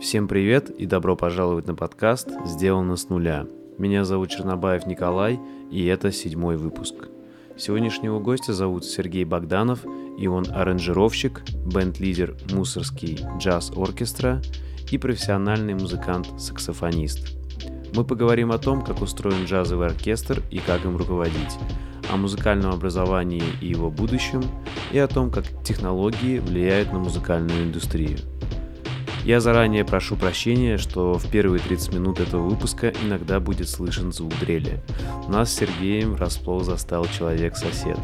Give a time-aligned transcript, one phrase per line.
[0.00, 3.46] Всем привет и добро пожаловать на подкаст «Сделано с нуля».
[3.76, 5.38] Меня зовут Чернобаев Николай,
[5.70, 6.94] и это седьмой выпуск.
[7.58, 9.80] Сегодняшнего гостя зовут Сергей Богданов,
[10.18, 14.40] и он аранжировщик, бенд-лидер «Мусорский джаз-оркестра»
[14.90, 17.36] и профессиональный музыкант-саксофонист.
[17.94, 21.58] Мы поговорим о том, как устроен джазовый оркестр и как им руководить,
[22.10, 24.42] о музыкальном образовании и его будущем,
[24.92, 28.16] и о том, как технологии влияют на музыкальную индустрию–
[29.24, 34.32] я заранее прошу прощения, что в первые 30 минут этого выпуска иногда будет слышен звук
[34.40, 34.80] дрели.
[35.28, 37.98] Нас с Сергеем врасплох застал человек-сосед.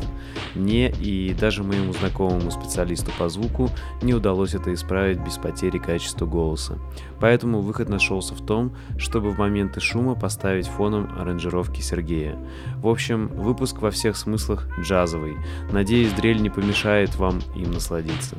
[0.54, 3.70] Мне и даже моему знакомому специалисту по звуку
[4.02, 6.78] не удалось это исправить без потери качества голоса.
[7.18, 12.38] Поэтому выход нашелся в том, чтобы в моменты шума поставить фоном аранжировки Сергея.
[12.76, 15.36] В общем, выпуск во всех смыслах джазовый.
[15.72, 18.36] Надеюсь, дрель не помешает вам им насладиться.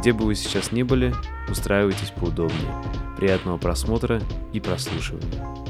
[0.00, 1.14] Где бы вы сейчас ни были,
[1.48, 2.82] устраивайтесь поудобнее.
[3.16, 5.66] Приятного просмотра и прослушивания.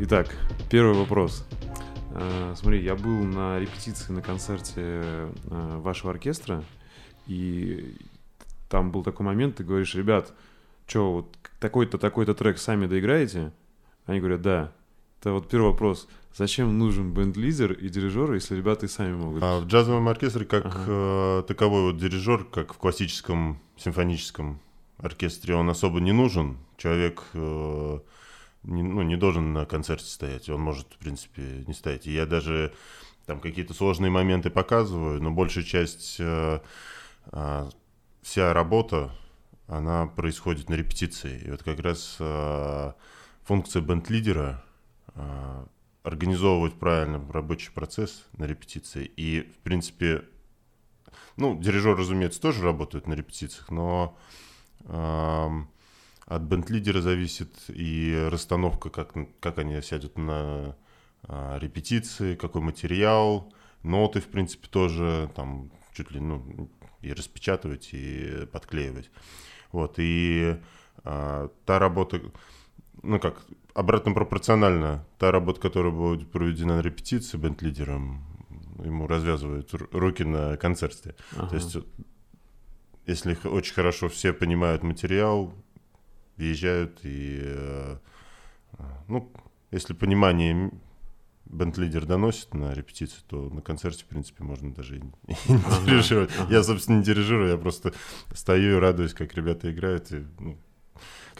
[0.00, 0.28] Итак,
[0.70, 1.46] первый вопрос.
[2.12, 4.82] А, смотри, я был на репетиции на концерте
[5.50, 6.64] а, вашего оркестра,
[7.26, 7.96] и
[8.68, 10.32] там был такой момент, ты говоришь, ребят,
[10.86, 13.52] что, вот такой-то, такой-то трек сами доиграете?
[14.06, 14.72] Они говорят, да.
[15.20, 16.08] Это вот первый вопрос.
[16.34, 19.42] Зачем нужен бенд-лидер и дирижер, если ребята и сами могут?
[19.42, 20.84] А в джазовом оркестре как ага.
[20.86, 24.60] э, таковой вот дирижер, как в классическом симфоническом
[24.96, 26.56] оркестре, он особо не нужен.
[26.78, 27.98] Человек э,
[28.62, 30.48] не, ну, не должен на концерте стоять.
[30.48, 32.06] Он может, в принципе, не стоять.
[32.06, 32.72] И я даже
[33.26, 36.60] там какие-то сложные моменты показываю, но большая часть э,
[37.32, 37.70] э,
[38.22, 39.10] вся работа,
[39.66, 41.42] она происходит на репетиции.
[41.44, 42.92] И вот как раз э,
[43.44, 44.64] функция бенд-лидера
[46.02, 49.10] организовывать правильно рабочий процесс на репетиции.
[49.16, 50.24] И, в принципе,
[51.36, 54.16] ну, дирижер, разумеется, тоже работает на репетициях, но
[56.30, 60.76] от бенд-лидера зависит и расстановка, как, как они сядут на
[61.24, 63.52] э, репетиции, какой материал,
[63.82, 66.70] ноты, в принципе, тоже там чуть ли, ну,
[67.02, 69.10] и распечатывать, и подклеивать.
[69.72, 70.56] Вот, и
[71.04, 72.20] а, та работа,
[73.02, 73.44] ну как,
[73.74, 78.24] обратно пропорционально, та работа, которая будет проведена на репетиции бенд-лидером,
[78.84, 81.14] ему развязывают руки на концерте.
[81.36, 81.48] Ага.
[81.48, 81.76] То есть,
[83.06, 85.54] если очень хорошо все понимают материал,
[86.36, 87.96] въезжают и, э,
[89.08, 89.30] ну,
[89.70, 90.70] если понимание
[91.44, 96.30] бенд-лидер доносит на репетицию, то на концерте, в принципе, можно даже и не ага, дирижировать.
[96.38, 96.52] Ага.
[96.52, 97.92] Я, собственно, не дирижирую, я просто
[98.32, 100.12] стою и радуюсь, как ребята играют.
[100.12, 100.58] И, ну,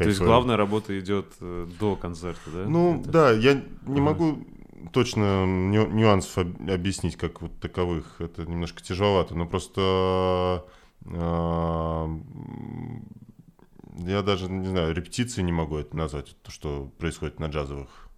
[0.04, 2.64] то есть главная работа идет э, до концерта, да?
[2.66, 3.10] Ну, Это...
[3.10, 4.46] да, я не могу
[4.92, 8.20] точно ню нюансов объяснить, как вот таковых.
[8.20, 10.64] Это немножко тяжеловато, но просто
[11.04, 12.18] э,
[13.98, 18.10] я даже, не знаю, репетиции не могу это назвать, то, что происходит на джазовых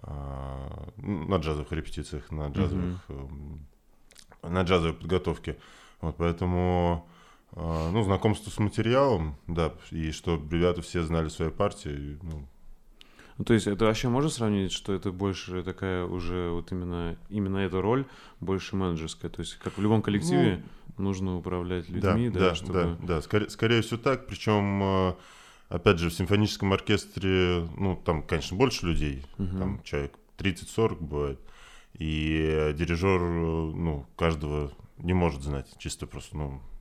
[0.00, 4.48] а, на джазовых репетициях, на джазовых, mm-hmm.
[4.48, 5.58] на джазовой подготовке.
[6.00, 7.17] Вот, поэтому, а,
[7.54, 12.46] ну, знакомство с материалом, да, и что ребята все знали свои партии, ну,
[13.36, 17.58] ну, то есть это вообще можно сравнить, что это больше такая уже вот именно, именно
[17.58, 18.04] эта роль
[18.40, 19.30] больше менеджерская?
[19.30, 20.64] То есть как в любом коллективе
[20.96, 22.72] ну, нужно управлять людьми, да, да, да чтобы...
[22.72, 25.14] Да, да, скорее, скорее всего так, причем
[25.68, 29.58] Опять же, в симфоническом оркестре, ну, там, конечно, больше людей, угу.
[29.58, 31.40] там человек 30-40 бывает,
[31.92, 36.77] и дирижер, ну, каждого не может знать, чисто просто, ну, а,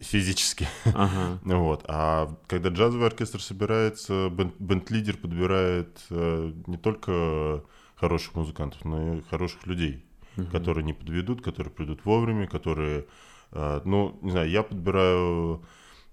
[0.00, 0.68] физически.
[0.84, 1.40] Ага.
[1.44, 1.84] вот.
[1.88, 7.64] А когда джазовый оркестр собирается, бенд-лидер подбирает э, не только
[7.96, 10.04] хороших музыкантов, но и хороших людей,
[10.36, 10.46] угу.
[10.46, 13.06] которые не подведут, которые придут вовремя, которые,
[13.52, 15.64] э, ну, не знаю, я подбираю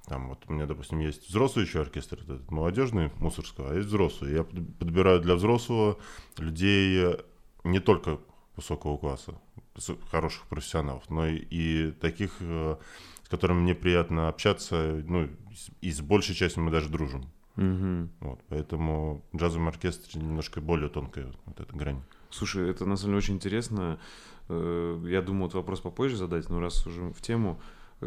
[0.07, 4.35] там вот у меня, допустим, есть взрослый еще оркестр, это молодежный мусорского, а есть взрослый.
[4.35, 5.97] Я подбираю для взрослого
[6.37, 7.17] людей
[7.65, 8.17] не только
[8.55, 9.33] высокого класса,
[10.09, 12.77] хороших профессионалов, но и, и таких, э,
[13.23, 15.29] с которыми мне приятно общаться, ну,
[15.81, 17.25] и с большей частью мы даже дружим.
[17.57, 18.09] Угу.
[18.21, 22.01] Вот, поэтому в джазовом оркестре немножко более тонкая вот эта грань.
[22.29, 23.99] Слушай, это на самом деле очень интересно.
[24.49, 27.59] Э, я думаю, вот вопрос попозже задать, но раз уже в тему,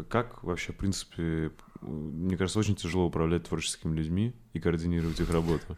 [0.09, 1.51] как вообще, в принципе,
[1.81, 5.77] мне кажется, очень тяжело управлять творческими людьми и координировать их работу.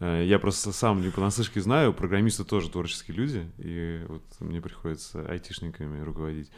[0.00, 5.24] Э, я просто сам не понаслышке знаю, программисты тоже творческие люди, и вот мне приходится
[5.26, 6.50] айтишниками руководить.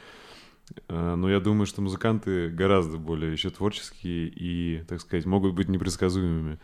[0.89, 5.69] Э, но я думаю, что музыканты гораздо более еще творческие и, так сказать, могут быть
[5.69, 6.59] непредсказуемыми.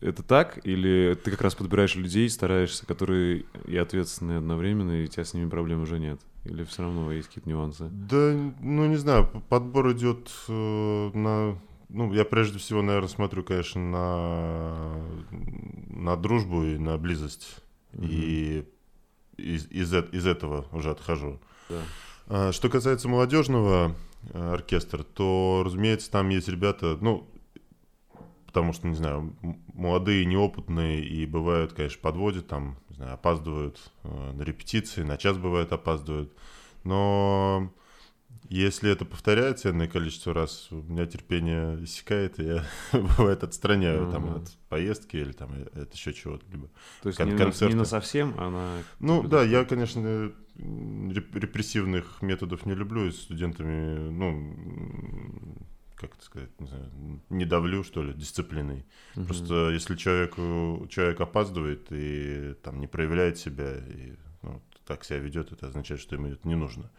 [0.00, 0.58] Это так?
[0.66, 5.32] Или ты как раз подбираешь людей, стараешься, которые и ответственные одновременно, и у тебя с
[5.34, 6.20] ними проблем уже нет?
[6.44, 7.88] Или все равно есть какие-то нюансы?
[7.90, 11.58] Да, ну не знаю, подбор идет э, на...
[11.94, 14.96] Ну, я прежде всего, наверное, смотрю, конечно, на,
[15.90, 17.58] на дружбу и на близость.
[17.92, 18.06] Угу.
[18.10, 18.64] И
[19.36, 21.38] из, из, из этого уже отхожу.
[21.68, 21.82] Да.
[22.26, 23.94] А, что касается молодежного
[24.32, 27.28] э, оркестра, то, разумеется, там есть ребята, ну,
[28.46, 29.32] потому что, не знаю,
[29.72, 35.36] молодые, неопытные, и бывают, конечно, подводят, там, не знаю, опаздывают э, на репетиции, на час
[35.38, 36.32] бывает опаздывают.
[36.82, 37.72] Но
[38.48, 44.12] если это повторяется энное количество раз, у меня терпение иссякает, и я, бывает, отстраняю uh-huh.
[44.12, 46.44] там от поездки или там от еще чего-то.
[46.50, 46.68] Либо
[47.02, 48.82] То есть кон- не, не на совсем, а на...
[49.00, 55.56] Ну да, я, конечно, репрессивных методов не люблю, и с студентами, ну,
[55.96, 56.90] как это сказать, не знаю,
[57.30, 58.84] не давлю, что ли, дисциплиной.
[59.16, 59.24] Угу.
[59.24, 60.36] Просто если человек,
[60.90, 66.14] человек опаздывает и там не проявляет себя, и ну, так себя ведет, это означает, что
[66.14, 66.90] ему это не нужно.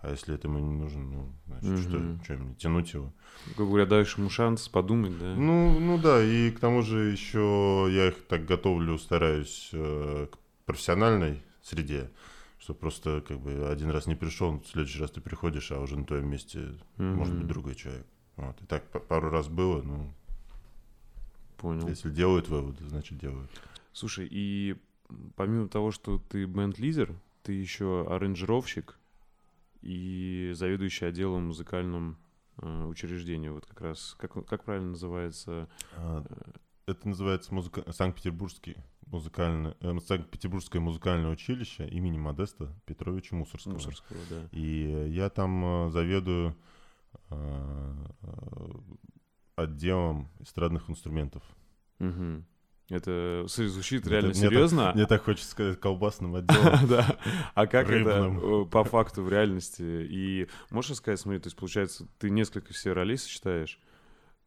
[0.00, 1.78] А если это ему не нужно, ну, значит, угу.
[1.78, 3.12] что, что мне тянуть его?
[3.56, 5.34] Как говоря, даешь ему шанс подумать, да?
[5.34, 10.38] Ну, ну да, и к тому же еще я их так готовлю, стараюсь э, к
[10.66, 12.10] профессиональной среде,
[12.60, 15.98] что просто как бы один раз не пришел, в следующий раз ты приходишь, а уже
[15.98, 16.60] на твоем месте
[16.96, 17.04] угу.
[17.04, 18.06] может быть другой человек.
[18.36, 18.60] Вот.
[18.62, 20.14] И так пару раз было, ну...
[21.56, 21.88] Понял.
[21.88, 23.50] Если делают выводы, значит делают.
[23.92, 24.76] Слушай, и
[25.34, 28.97] помимо того, что ты бенд-лидер, ты еще аранжировщик
[29.80, 32.18] и заведующий отделом музыкальном
[32.60, 33.50] э, учреждения.
[33.50, 35.68] Вот как раз, как, как правильно называется?
[35.94, 36.24] А,
[36.86, 37.90] это называется музыка...
[37.92, 38.76] Санкт-Петербургский
[39.06, 43.74] музыкальное, э, Санкт-Петербургское музыкальное училище имени Модеста Петровича Мусорского.
[43.74, 44.48] Мусорского, да.
[44.52, 46.56] И я там э, заведую
[47.30, 47.94] Э,
[49.56, 51.42] отделом эстрадных инструментов.
[51.98, 52.44] Угу.
[52.88, 54.76] Это звучит реально это, серьезно.
[54.76, 56.86] Мне так, мне так хочется сказать колбасным отделом.
[56.88, 57.18] Да.
[57.54, 59.82] А как это э, по факту в реальности?
[59.82, 63.78] И можешь сказать, смотри, то есть получается, ты несколько все ролей сочетаешь.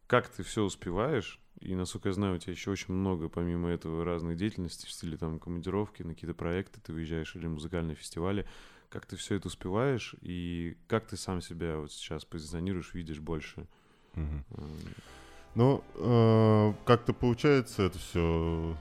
[0.08, 1.38] Как ты все успеваешь?
[1.60, 5.16] И, насколько я знаю, у тебя еще очень много, помимо этого, разных деятельностей в стиле
[5.16, 8.46] там командировки, на какие-то проекты ты выезжаешь или музыкальные фестивали
[8.92, 13.66] как ты все это успеваешь и как ты сам себя вот сейчас позиционируешь, видишь больше?
[14.14, 14.44] Угу.
[15.54, 18.76] Ну, э, как-то получается это все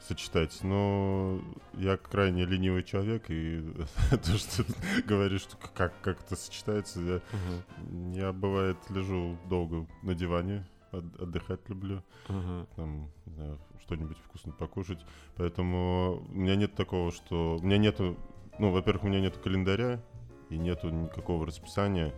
[0.00, 1.40] сочетать, но
[1.74, 3.62] я крайне ленивый человек, и
[4.10, 8.16] то, что ты говоришь, что как, как это сочетается, я, uh-huh.
[8.16, 12.66] я бывает лежу долго на диване, от, отдыхать люблю, uh-huh.
[12.76, 15.04] там, не знаю, что-нибудь вкусно покушать,
[15.36, 17.58] поэтому у меня нет такого, что...
[17.60, 18.16] У меня нету
[18.60, 20.02] ну, во-первых, у меня нет календаря
[20.50, 22.12] и нету никакого расписания.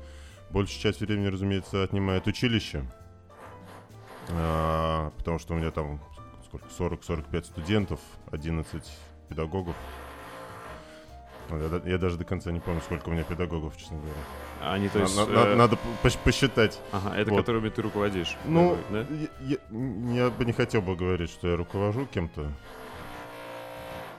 [0.50, 2.84] Большую часть времени, разумеется, отнимает училище.
[4.30, 6.00] А, потому что у меня там
[6.44, 8.82] сколько, 40-45 студентов, 11
[9.28, 9.74] педагогов.
[11.50, 14.72] Я, я даже до конца не помню, сколько у меня педагогов, честно говоря.
[14.72, 15.54] Они, то есть, на, э...
[15.56, 15.76] Надо
[16.24, 16.80] посчитать.
[16.92, 17.38] Ага, это вот.
[17.38, 18.36] которыми ты руководишь.
[18.44, 19.06] Ну, да?
[19.40, 22.52] я, я, я бы не хотел бы говорить, что я руковожу кем-то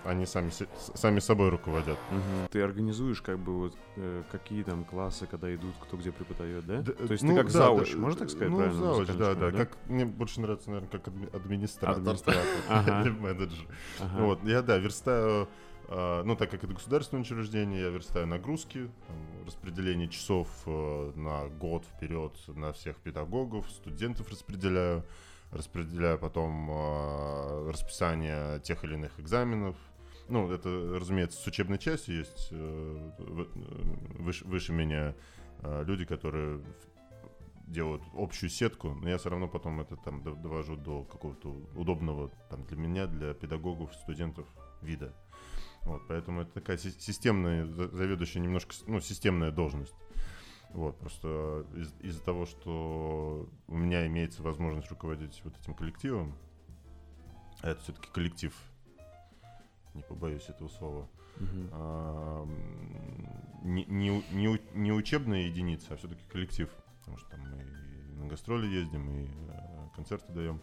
[0.05, 0.51] они сами,
[0.95, 1.97] сами собой руководят.
[2.11, 2.49] Угу.
[2.51, 6.81] Ты организуешь как бы вот э, какие там классы, когда идут, кто где преподает, да?
[6.81, 8.79] да То есть ну, ты как да, завуч, да, можно так сказать ну, правильно?
[8.79, 9.57] завуч, да, да, да.
[9.57, 12.01] Как, мне больше нравится, наверное, как администратор.
[12.01, 12.43] Администратор.
[13.01, 13.67] Или менеджер.
[14.17, 15.47] Вот, я, да, верстаю
[15.95, 21.47] а, ну, так как это государственное учреждение, я верстаю нагрузки, там, распределение часов э, на
[21.49, 25.05] год вперед на всех педагогов, студентов распределяю,
[25.51, 29.75] распределяю потом э, расписание тех или иных экзаменов,
[30.29, 35.15] ну, это, разумеется, с учебной частью есть э, выше, выше меня
[35.59, 36.61] э, люди, которые
[37.67, 42.63] делают общую сетку, но я все равно потом это там довожу до какого-то удобного там
[42.65, 44.47] для меня, для педагогов, студентов
[44.81, 45.13] вида.
[45.81, 49.95] Вот, поэтому это такая системная, заведующая немножко, ну, системная должность.
[50.69, 56.35] Вот, просто из- из-за того, что у меня имеется возможность руководить вот этим коллективом,
[57.61, 58.53] а это все-таки коллектив
[59.93, 61.07] не побоюсь этого слова,
[61.37, 61.69] угу.
[61.71, 62.47] а,
[63.63, 66.69] не, не, не, не учебная единица, а все-таки коллектив.
[66.99, 67.63] Потому что там мы
[68.21, 70.61] на гастроли ездим, и э, концерты даем.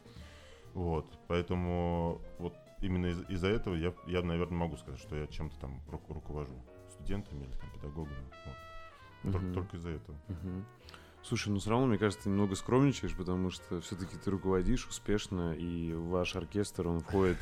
[0.75, 5.59] Вот, поэтому вот именно из- из-за этого я, я, наверное, могу сказать, что я чем-то
[5.59, 6.55] там ру- руковожу
[6.91, 8.25] студентами или там, педагогами.
[9.23, 9.33] Вот.
[9.33, 10.17] Только, только из-за этого.
[10.29, 10.65] Угу.
[11.23, 15.53] Слушай, ну все равно, мне кажется, ты немного скромничаешь, потому что все-таки ты руководишь успешно,
[15.53, 17.37] и ваш оркестр, он входит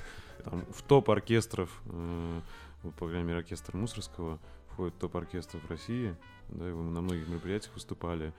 [0.44, 2.40] там, в топ оркестров, э,
[2.82, 4.38] вот, по крайней мере, оркестр Мусорского
[4.70, 6.16] входит в топ оркестров России,
[6.48, 8.32] да, и вы на многих мероприятиях выступали.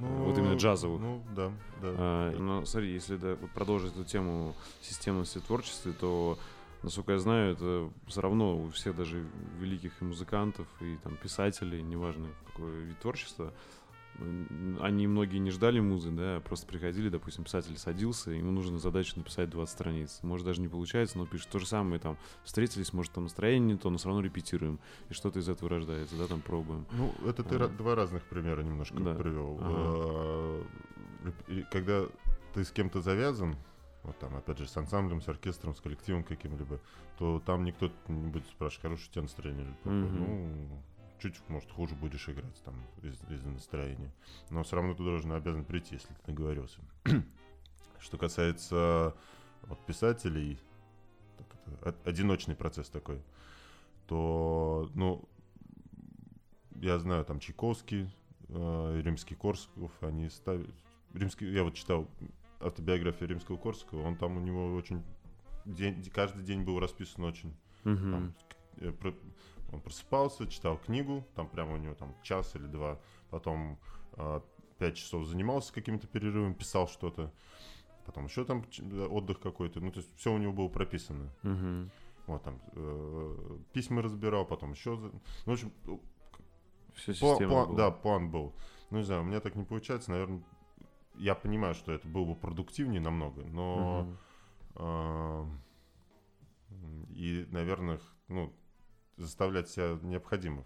[0.00, 1.00] Ну, вот именно джазовых.
[1.00, 1.94] Ну, да, да.
[1.98, 6.38] А, но смотри, если да, продолжить эту тему системности творчества, то
[6.82, 9.24] насколько я знаю, это все равно у всех даже
[9.58, 13.52] великих и музыкантов, и там писателей, неважно какой вид творчества,
[14.80, 19.14] они многие не ждали музы, да, а просто приходили, допустим, писатель садился, ему нужно задачу
[19.16, 20.18] написать 20 страниц.
[20.22, 23.78] Может, даже не получается, но пишет то же самое, там, встретились, может, там настроение не
[23.78, 24.80] то, но все равно репетируем.
[25.10, 26.86] И что-то из этого рождается, да, там пробуем.
[26.92, 27.68] Ну, это ты а.
[27.68, 29.14] два разных примера немножко да.
[29.14, 29.58] привел.
[29.60, 29.74] Ага.
[29.76, 30.64] А,
[31.70, 32.06] когда
[32.54, 33.56] ты с кем-то завязан,
[34.02, 36.80] вот там, опять же, с ансамблем, с оркестром, с коллективом каким-либо,
[37.18, 40.04] то там никто не будет спрашивать, хорошее у тебя настроение или плохое.
[40.04, 40.18] Mm-hmm.
[40.18, 40.82] Ну,
[41.18, 44.12] чуть, может, хуже будешь играть там из-за настроения.
[44.50, 46.80] Но все равно ты должен обязан прийти, если ты договорился.
[47.98, 49.14] Что касается
[49.62, 50.58] вот, писателей,
[51.82, 53.22] это, одиночный процесс такой,
[54.06, 55.28] то, ну,
[56.74, 58.10] я знаю, там Чайковский,
[58.48, 60.70] э, Римский-Корсков, они ставят...
[61.14, 62.08] Римский, я вот читал
[62.60, 65.02] автобиографию Римского-Корского, он там у него очень...
[65.64, 67.56] День, каждый день был расписан очень.
[67.84, 67.96] Угу.
[67.96, 68.34] Там,
[68.76, 68.92] э,
[69.72, 72.98] он просыпался, читал книгу, там прямо у него там час или два,
[73.30, 73.78] потом
[74.12, 74.40] э,
[74.78, 77.32] пять часов занимался каким-то перерывом, писал что-то,
[78.04, 78.64] потом еще там
[79.10, 81.32] отдых какой-то, ну то есть все у него было прописано.
[81.42, 81.90] Угу.
[82.26, 85.72] Вот там э, письма разбирал, потом еще, ну в общем,
[86.94, 88.54] все план, план, да, план был.
[88.90, 90.42] Ну не знаю, у меня так не получается, наверное,
[91.14, 94.16] я понимаю, что это было бы продуктивнее намного, но угу.
[94.76, 95.44] э,
[97.10, 98.52] и, наверное, ну
[99.16, 100.64] заставлять себя необходимо.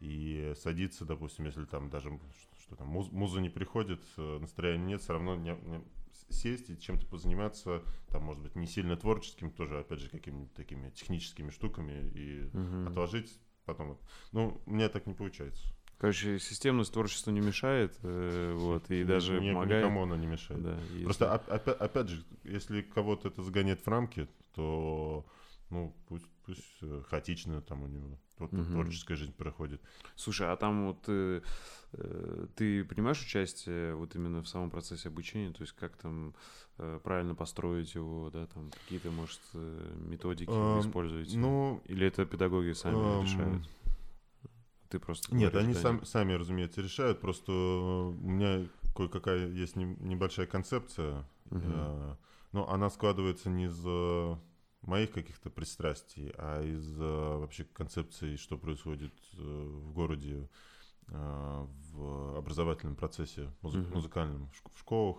[0.00, 2.10] И садиться, допустим, если там даже
[2.58, 5.84] что там муз, муза не приходит, э, настроения нет, все равно не, не,
[6.30, 10.90] сесть и чем-то позаниматься, там, может быть, не сильно творческим, тоже, опять же, какими-то такими
[10.90, 12.88] техническими штуками и угу.
[12.88, 13.98] отложить потом.
[14.32, 15.62] Ну, у меня так не получается.
[15.98, 19.82] Короче, системность творчеству не мешает, э, вот, и даже не, помогает.
[19.84, 20.62] Никому она не мешает.
[20.62, 25.26] Да, Просто, опять, опять же, если кого-то это загоняет в рамки, то
[25.70, 28.64] ну, пусть, пусть э, хаотично там у него вот, угу.
[28.64, 29.80] творческая жизнь проходит.
[30.16, 31.42] Слушай, а там вот э,
[31.92, 36.34] э, ты принимаешь участие вот именно в самом процессе обучения, то есть как там
[36.78, 41.38] э, правильно построить его, да, там какие-то, может, э, методики вы используете?
[41.38, 43.68] Ну, Или это педагоги сами эм, решают?
[44.88, 47.20] Ты просто Нет, они сам, сами, разумеется, решают.
[47.20, 51.60] Просто у меня кое-какая есть не, небольшая концепция, угу.
[51.62, 52.16] э,
[52.52, 53.78] но она складывается не из
[54.82, 60.48] моих каких-то пристрастий, а из вообще концепции, что происходит э, в городе
[61.08, 63.94] э, в образовательном процессе музы- mm-hmm.
[63.94, 65.18] музыкальном в школах.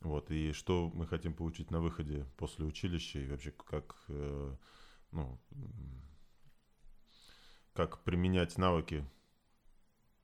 [0.00, 4.56] Вот, и что мы хотим получить на выходе после училища, и вообще как, э,
[5.12, 5.38] ну,
[7.72, 9.04] как применять навыки,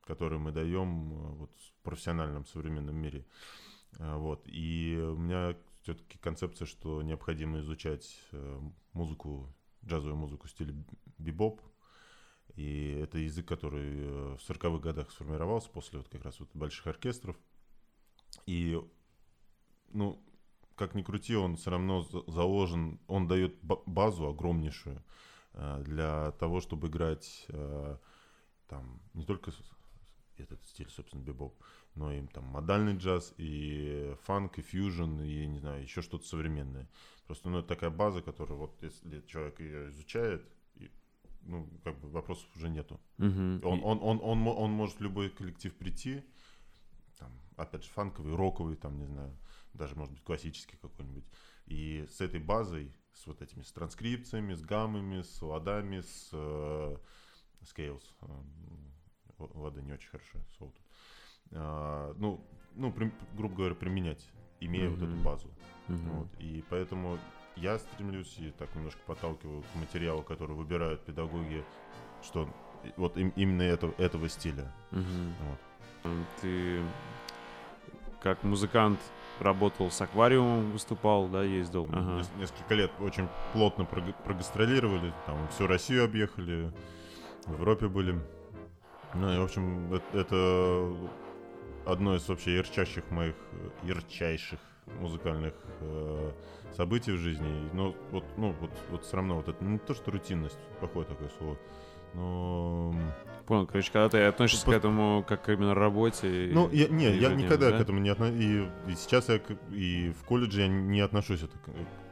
[0.05, 3.25] которые мы даем вот, в профессиональном современном мире.
[3.99, 5.57] Вот, и у меня
[5.91, 8.61] все-таки концепция, что необходимо изучать э,
[8.93, 9.53] музыку,
[9.85, 10.75] джазовую музыку в стиле
[11.19, 11.61] бибоп.
[12.55, 16.87] И это язык, который э, в 40-х годах сформировался после вот как раз вот больших
[16.87, 17.37] оркестров.
[18.47, 18.81] И,
[19.89, 20.23] ну,
[20.77, 25.03] как ни крути, он все равно заложен, он дает базу огромнейшую
[25.55, 27.47] э, для того, чтобы играть
[28.69, 29.51] там не только
[30.37, 31.61] этот стиль, собственно, бибоп,
[31.95, 36.89] но и там модальный джаз, и фанк, и фьюжн, и, не знаю, еще что-то современное.
[37.27, 40.45] Просто, ну, это такая база, которая вот, если человек ее изучает,
[40.75, 40.91] и,
[41.43, 43.01] ну, как бы вопросов уже нету.
[43.19, 43.61] Угу.
[43.69, 46.25] Он, он, он, он, он может в любой коллектив прийти,
[47.19, 49.37] там, опять же, фанковый, роковый, там, не знаю,
[49.75, 51.25] даже, может быть, классический какой-нибудь.
[51.67, 56.97] И с этой базой, с вот этими, с транскрипциями, с гаммами, с ладами, с э,
[57.63, 58.03] scales,
[59.39, 60.87] лады не очень хорошо, соу тут.
[61.53, 62.41] А, ну,
[62.75, 64.27] ну при, грубо говоря, применять,
[64.61, 64.97] имея mm-hmm.
[64.97, 65.49] вот эту базу.
[65.89, 66.17] Mm-hmm.
[66.17, 66.29] Вот.
[66.39, 67.19] И поэтому
[67.57, 71.65] я стремлюсь и так немножко подталкиваю к материалу, который выбирают педагоги,
[72.23, 72.49] что
[72.97, 74.73] вот им, именно это, этого стиля.
[74.93, 75.33] Mm-hmm.
[75.49, 76.13] Вот.
[76.41, 76.83] Ты
[78.23, 79.01] как музыкант
[79.41, 81.89] работал с аквариумом, выступал, да, ездил.
[81.91, 82.23] Ага.
[82.39, 86.73] Несколько лет очень плотно прогастролировали, там всю Россию объехали,
[87.47, 88.21] в Европе были.
[89.15, 90.97] Ну и, в общем, это, это
[91.87, 93.35] одно из вообще ярчайших моих,
[93.83, 94.61] ярчайших
[95.01, 96.33] музыкальных э,
[96.77, 97.71] событий в жизни.
[97.73, 101.31] Но вот, ну, вот, вот все равно вот это не то, что рутинность, плохое такое
[101.39, 101.57] слово,
[102.15, 102.95] но...
[103.47, 104.73] Понял, короче, когда ты относишься По...
[104.73, 106.51] к этому как именно работе...
[106.53, 107.79] Ну, я, не, я никогда да?
[107.79, 108.37] к этому не отношусь.
[108.41, 111.57] И, и сейчас я и в колледже я не отношусь это,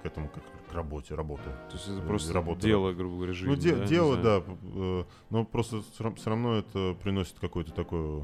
[0.02, 1.44] к этому как к работе, работы.
[1.70, 3.86] То есть это просто работа, дело, грубо говоря, жизни, Ну, де, да?
[3.86, 4.42] дело, да.
[4.74, 8.22] Э, но просто все равно это приносит какой-то такой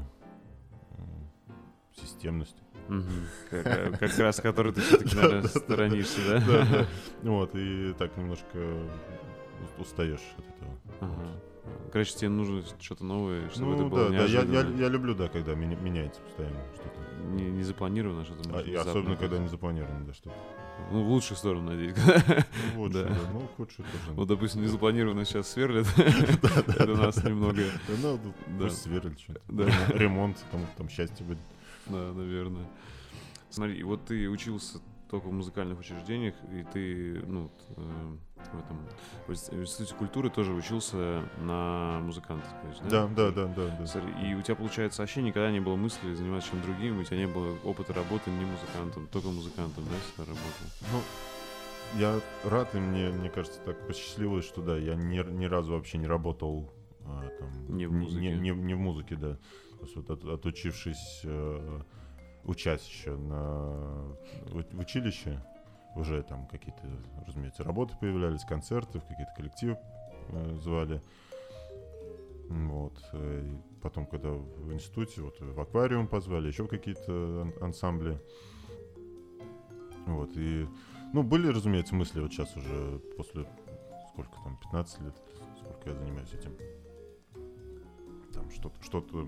[2.01, 2.55] системность.
[3.49, 6.87] Как, как раз который ты все-таки, наверное, сторонишься, да?
[7.23, 8.59] Вот, и так немножко
[9.79, 11.41] устаешь от этого.
[11.91, 15.15] Короче, тебе нужно что-то новое, чтобы ну, это было да, да, я, я, я люблю,
[15.15, 16.99] да, когда меняется постоянно что-то.
[17.33, 18.57] Не, не запланировано что-то.
[18.57, 20.35] А, и особенно, когда не запланировано, да, что-то.
[20.91, 21.95] Ну, в лучшую сторону, надеюсь.
[22.75, 23.09] Ну, лучше, да.
[23.09, 23.17] да.
[23.31, 24.11] Ну, худшую тоже.
[24.13, 25.87] Вот, допустим, не запланировано сейчас сверлят.
[25.97, 27.61] Это нас немного...
[28.01, 28.19] Ну,
[28.59, 29.41] пусть сверлят что-то.
[29.97, 30.37] Ремонт,
[30.77, 31.39] там счастье будет.
[31.87, 32.67] Да, наверное.
[33.49, 38.17] Смотри, вот ты учился только в музыкальных учреждениях, и ты, ну, э,
[38.51, 38.87] в этом
[39.27, 43.07] в институте культуры тоже учился на музыканта, конечно, да?
[43.07, 44.27] Да, да, да, да, да.
[44.27, 47.27] И у тебя, получается, вообще никогда не было мысли заниматься чем-то другим, у тебя не
[47.27, 50.67] было опыта работы не музыкантом, только музыкантом, да, всегда работал?
[50.91, 51.01] Ну,
[51.99, 55.97] я рад, и мне, мне кажется, так посчастливилось, что да, я ни, ни разу вообще
[55.97, 56.73] не работал
[57.05, 58.19] а, там, не в музыке.
[58.19, 59.37] Не, не, не в музыке, да.
[59.95, 61.81] Вот от, отучившись э,
[62.45, 64.15] учась еще на,
[64.47, 65.43] в училище,
[65.95, 66.81] уже там какие-то,
[67.25, 69.77] разумеется, работы появлялись, концерты, какие-то коллективы
[70.29, 71.01] э, звали.
[72.49, 72.93] Вот.
[73.13, 78.21] Э, и потом, когда в институте, вот в аквариум позвали, еще какие-то ансамбли.
[80.05, 80.31] Вот.
[80.35, 80.67] И,
[81.13, 83.47] ну, были, разумеется, мысли вот сейчас уже после,
[84.11, 85.15] сколько там, 15 лет,
[85.61, 86.84] сколько я занимаюсь этим.
[88.35, 89.25] Там что-то, что-то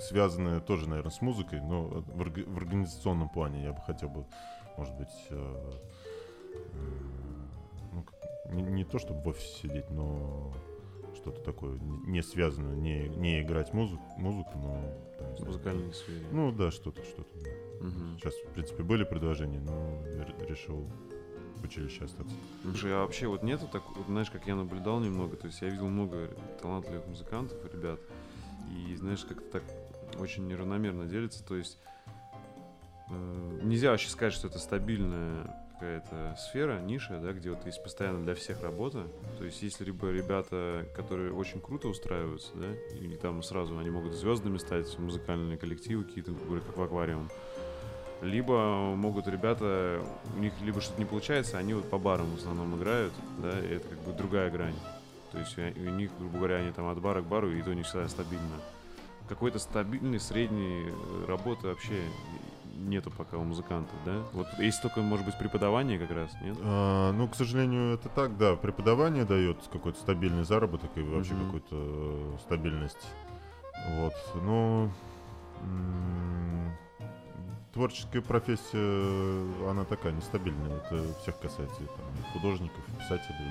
[0.00, 4.24] связанное тоже, наверное, с музыкой, но в, орг- в организационном плане я бы хотел бы,
[4.76, 5.72] может быть, э,
[6.54, 6.78] э,
[7.92, 8.04] ну,
[8.52, 10.52] не, не то чтобы в офисе сидеть, но
[11.14, 14.80] что-то такое не связанное, не, не играть музыку, музыку но...
[15.18, 16.24] Там, в музыкальной сфере.
[16.32, 17.30] Ну да, что-то, что-то.
[17.44, 17.50] Да.
[17.86, 18.18] Угу.
[18.18, 20.02] Сейчас, в принципе, были предложения, но
[20.46, 20.88] решил
[21.62, 22.34] училище остаться.
[22.62, 25.68] Слушай, а вообще вот нету так, вот, знаешь, как я наблюдал немного, то есть я
[25.68, 26.28] видел много
[26.60, 28.00] талантливых музыкантов, ребят,
[28.70, 29.62] и знаешь, как-то так
[30.18, 31.44] очень неравномерно делится.
[31.44, 31.78] То есть
[33.10, 38.22] э, нельзя вообще сказать, что это стабильная какая-то сфера, ниша, да, где вот есть постоянно
[38.22, 39.08] для всех работа.
[39.38, 44.14] То есть если либо ребята, которые очень круто устраиваются, да, и там сразу они могут
[44.14, 47.28] звездами стать, музыкальные коллективы какие-то, как в аквариум,
[48.22, 50.00] либо могут ребята,
[50.36, 53.74] у них либо что-то не получается, они вот по барам в основном играют, да, и
[53.74, 54.76] это как бы другая грань.
[55.32, 57.82] То есть у них, грубо говоря, они там от бара к бару, и то не
[57.82, 58.60] всегда стабильно
[59.28, 62.02] какой-то стабильной средней э, работы вообще
[62.74, 64.22] нету пока у музыкантов, да?
[64.32, 66.56] Вот есть только, может быть, преподавание как раз, нет?
[66.60, 68.56] А, ну, к сожалению, это так, да.
[68.56, 71.44] Преподавание дает какой-то стабильный заработок и вообще mm-hmm.
[71.44, 73.06] какую-то э, стабильность.
[73.96, 74.14] Вот.
[74.42, 74.90] Но
[77.72, 80.76] творческая профессия, она такая нестабильная.
[80.76, 83.50] Это всех касается, там, художников, и писателей.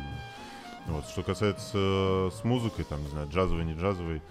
[0.88, 1.06] Вот.
[1.06, 4.22] Что касается э, с музыкой, там, не знаю, джазовой, не джазовой,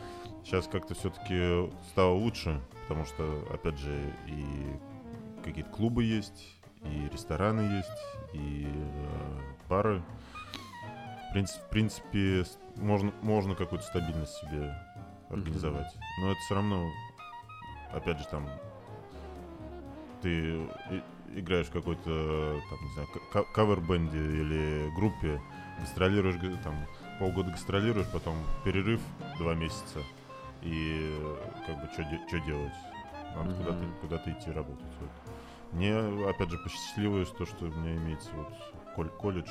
[0.45, 4.45] Сейчас как-то все-таки стало лучше, потому что, опять же, и
[5.45, 10.03] какие-то клубы есть, и рестораны есть, и э, бары.
[11.29, 12.45] В принципе, в принципе
[12.77, 14.75] можно, можно какую-то стабильность себе
[15.29, 15.95] организовать.
[15.95, 16.23] Mm-hmm.
[16.23, 16.91] Но это все равно,
[17.93, 18.49] опять же, там
[20.23, 20.69] ты
[21.35, 23.09] играешь в какой-то, там, не знаю,
[23.55, 25.41] кавер-бенде или группе,
[25.81, 26.75] гастролируешь, там,
[27.19, 29.01] полгода гастролируешь, потом перерыв
[29.39, 30.01] два месяца,
[30.63, 31.17] и
[31.67, 32.73] как бы что делать?
[33.35, 33.57] Надо mm-hmm.
[33.59, 34.93] куда-то, куда-то идти работать.
[35.01, 35.11] Вот.
[35.73, 35.97] Мне,
[36.29, 38.31] опять же, посчастливилось то, что у меня имеется
[38.97, 39.49] вот колледж.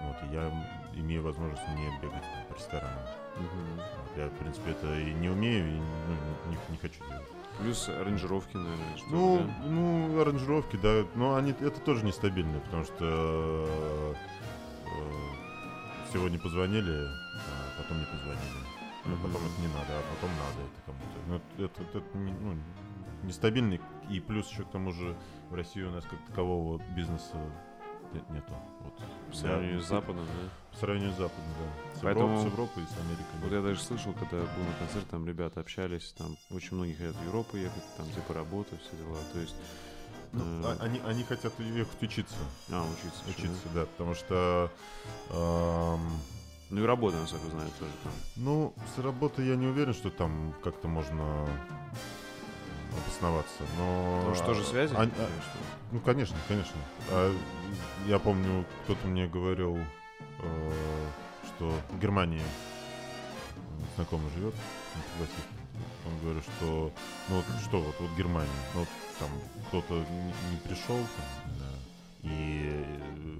[0.00, 0.50] Вот, и я
[0.94, 3.04] имею возможность не бегать по ресторанам.
[3.36, 3.76] Mm-hmm.
[3.76, 7.28] Вот, я, в принципе, это и не умею, и ну, не, не хочу делать.
[7.58, 9.54] Плюс аранжировки, наверное, что Ну, да?
[9.66, 11.04] ну, аранжировки, да.
[11.14, 14.14] Но они это тоже нестабильно, потому что э,
[16.12, 18.72] сегодня позвонили, а потом не позвонили
[19.04, 21.18] а потом это не надо, а потом надо это кому-то.
[21.26, 22.56] Ну, это, это, это ну,
[23.22, 23.80] нестабильный.
[24.08, 25.16] И плюс еще к тому же
[25.50, 27.36] в России у нас как такового бизнеса
[28.12, 28.54] нет, нету.
[28.80, 28.94] Вот.
[29.30, 30.48] В сравнении с Западом, да?
[30.72, 31.98] В сравнении с Западом, да.
[31.98, 32.38] С, Поэтому...
[32.38, 33.40] Европой, с Европой и с Америкой.
[33.42, 37.14] Вот я даже слышал, когда был на концерте, там ребята общались, там очень многие хотят
[37.16, 39.18] в Европу ехать, там типа работа, все дела.
[39.32, 39.54] То есть
[40.32, 40.42] ну.
[40.64, 42.36] А, они, они хотят ехать учиться.
[42.70, 43.22] А, учиться.
[43.28, 44.70] Учиться, да, да потому что
[45.30, 46.00] эм,
[46.72, 48.12] ну и работа, насколько знаю, тоже там.
[48.36, 51.46] Ну, с работы я не уверен, что там как-то можно
[52.92, 54.16] обосноваться, но...
[54.20, 54.94] Потому что тоже связи?
[54.96, 55.28] А, а,
[55.90, 56.76] ну, конечно, конечно.
[57.10, 57.34] А,
[58.06, 59.78] я помню, кто-то мне говорил,
[60.42, 62.42] что в Германии
[63.96, 64.54] знакомый живет,
[66.06, 66.92] он говорит, что
[67.28, 69.30] ну вот что вот, вот Германия, ну, вот там
[69.68, 71.26] кто-то не, не пришел, там,
[71.58, 72.84] да, и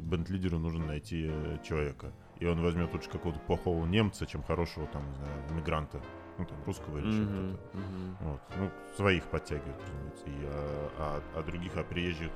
[0.01, 1.31] бенд-лидеру нужно найти
[1.62, 2.12] человека
[2.43, 6.01] и он возьмет лучше какого-то плохого немца, чем хорошего, там, не знаю, иммигранта.
[6.38, 7.79] ну, там, русского или еще Мгм, кто-то.
[7.79, 8.17] мгм.
[8.21, 8.41] Вот.
[8.57, 10.91] Ну, своих подтягивают, разумеется, и, а,
[11.35, 12.33] а- а других, а приезжих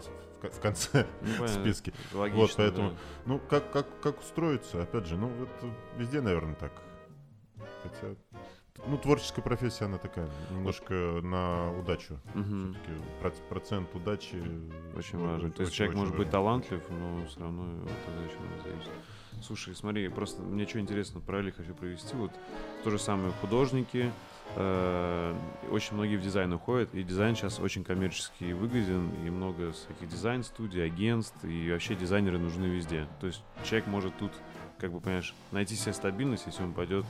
[0.00, 1.58] в, конце Ну, это
[2.12, 2.96] Логично, Вот, поэтому- да.
[3.26, 6.72] Ну, как, как, как устроиться, опять же, ну, это везде, наверное, так.
[7.82, 8.14] Хотя,
[8.86, 12.18] ну, творческая профессия, она такая, немножко на удачу.
[12.32, 14.42] Все-таки процент удачи...
[14.96, 15.52] Очень важен.
[15.52, 18.90] То есть человек может быть талантлив, но все равно от этого еще много зависит.
[19.42, 22.16] Слушай, смотри, просто мне что интересно, параллель хочу провести.
[22.16, 22.30] Вот
[22.82, 24.10] то же самое художники,
[24.56, 30.84] очень многие в дизайн уходят, и дизайн сейчас очень коммерчески выгоден, и много всяких дизайн-студий,
[30.84, 33.08] агентств, и вообще дизайнеры нужны везде.
[33.20, 34.32] То есть человек может тут,
[34.78, 37.04] как бы, понимаешь, найти себе стабильность, если он пойдет,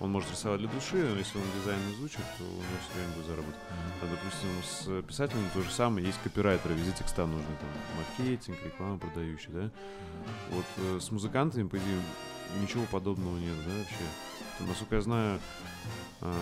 [0.00, 3.14] он может рисовать для души, но если он дизайн изучит, то у него все время
[3.14, 3.60] будет заработок.
[4.02, 8.98] А, допустим, с писателями то же самое, есть копирайтеры, везде текста нужны, там, маркетинг, реклама
[8.98, 9.70] продающая, да.
[10.50, 12.00] Вот э, с музыкантами, по идее,
[12.62, 14.04] ничего подобного нет, да, вообще.
[14.68, 15.40] Насколько я знаю,
[16.20, 16.32] э,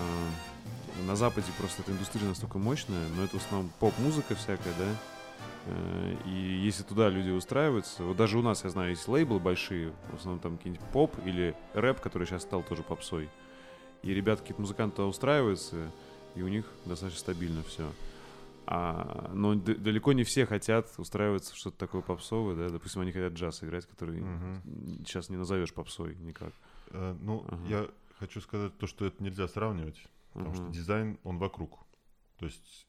[1.07, 4.95] на Западе просто эта индустрия настолько мощная, но это в основном поп-музыка всякая, да,
[5.67, 6.31] Э, и
[6.65, 10.41] если туда люди устраиваются, вот даже у нас, я знаю, есть лейблы большие, в основном
[10.41, 13.29] там какие-нибудь поп или рэп, который сейчас стал тоже попсой.
[14.03, 15.91] И ребята, какие-то музыканты туда устраиваются,
[16.35, 17.91] и у них достаточно стабильно все.
[18.67, 23.13] А, но д- далеко не все хотят устраиваться в что-то такое попсовое, да, допустим, они
[23.13, 24.63] хотят джаз играть, который Мгм.
[25.07, 26.53] сейчас не назовешь попсой никак.
[26.91, 27.63] Э, ну, Ага.
[27.69, 27.87] я
[28.19, 30.03] хочу сказать то, что это нельзя сравнивать,
[30.33, 30.73] потому что Мгм.
[30.73, 31.79] дизайн, он вокруг.
[32.39, 32.87] То есть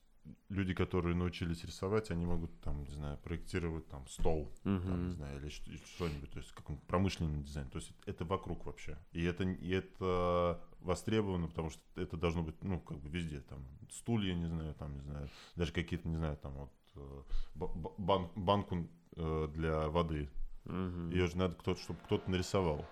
[0.49, 5.05] люди, которые научились рисовать, они могут, там, не знаю, проектировать там стол, там, Мгм.
[5.07, 7.67] не знаю, или что- что-нибудь, то есть какой-нибудь промышленный дизайн.
[7.69, 8.97] То есть это вокруг вообще.
[9.11, 13.65] И это, и это востребовано, потому что это должно быть, ну, как бы везде, там,
[13.91, 17.23] стулья, не знаю, там, не знаю, даже какие-то, не знаю, там, вот, э,
[17.55, 20.29] ба- ба- бан- банку э, для воды,
[20.65, 21.09] Мгм.
[21.09, 22.85] ее же надо кто-то, чтобы кто-то нарисовал.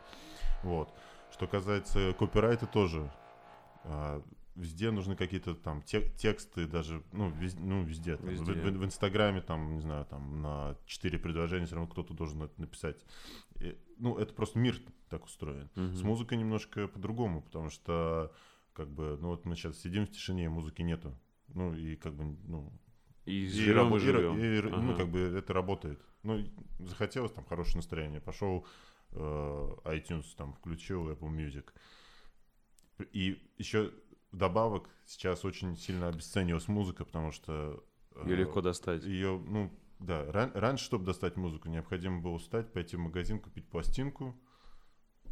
[0.63, 0.91] Вот.
[1.38, 3.12] Что касается копирайта тоже,
[3.84, 4.23] а,
[4.56, 8.17] везде нужны какие-то там те- тексты, даже, ну, вез- ну везде.
[8.17, 8.26] там.
[8.26, 8.54] В- Везде.
[8.54, 12.60] В, в Инстаграме, там, не знаю, там на четыре предложения все равно кто-то должен это
[12.60, 13.06] написать.
[13.60, 15.69] И, ну, это просто мир так устроен.
[15.76, 15.93] Мгм.
[15.95, 18.34] С музыкой немножко по-другому, потому что,
[18.73, 21.15] как бы, ну вот мы сейчас сидим в тишине, музыки нету.
[21.50, 22.73] Ну, и как бы, ну,
[23.26, 24.95] И и живем и и- и- ну, Ага.
[24.95, 26.02] как бы это работает.
[26.23, 26.43] Ну,
[26.80, 28.21] захотелось там хорошее настроение.
[28.21, 28.65] Пошел
[29.13, 31.65] iTunes там включил, Apple Music.
[33.12, 33.91] И еще
[34.32, 37.84] вдобавок сейчас очень сильно обесценилась музыка, потому что...
[38.15, 39.04] э, Ее легко достать.
[39.04, 43.67] Ее, ну, да, ран- раньше, чтобы достать музыку, необходимо было встать, пойти в магазин, купить
[43.70, 44.36] пластинку,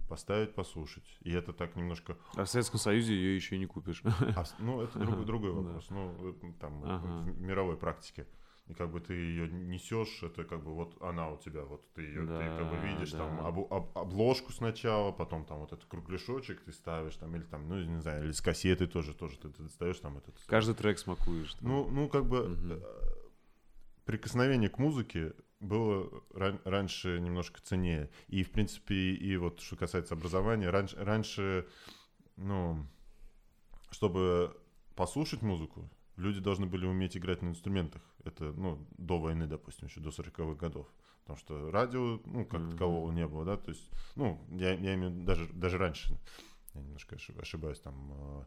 [0.08, 1.18] поставить, послушать.
[1.22, 2.18] И это так немножко...
[2.36, 4.02] А в Советском Союзе ее еще и не купишь.
[4.36, 5.58] А, ну, это другой, другой Да.
[5.62, 5.90] вопрос.
[5.90, 7.08] Ну, это там Ага.
[7.32, 8.28] в мировой практике.
[8.68, 12.02] И как бы ты ее несешь, это как бы вот она у тебя, вот ты
[12.02, 13.20] ее, ты Да, как бы видишь да.
[13.20, 17.70] там обу- об- обложку сначала, потом там вот этот кругляшочек ты ставишь там, или там,
[17.70, 20.36] ну, не знаю, или с кассеты тоже, тоже ты, ты достаешь там этот...
[20.48, 21.54] Каждый трек смакуешь.
[21.54, 21.70] там.
[21.70, 22.82] Ну, ну, как бы э,
[24.06, 28.10] прикосновение к музыке было ран- раньше немножко ценнее.
[28.30, 31.68] И, в принципе, и вот что касается образования, раньше, раньше,
[32.36, 32.84] ну,
[33.92, 34.58] чтобы
[34.96, 38.02] послушать музыку, люди должны были уметь играть на инструментах.
[38.24, 40.88] Это, ну, до войны, допустим, еще до 40-х годов.
[41.24, 42.72] Потому что радио, ну, как Мгм.
[42.72, 46.18] такового не было, да, то есть, ну, я, я имею в виду даже, даже раньше,
[46.76, 48.46] я немножко ошиб- ошибаюсь, там,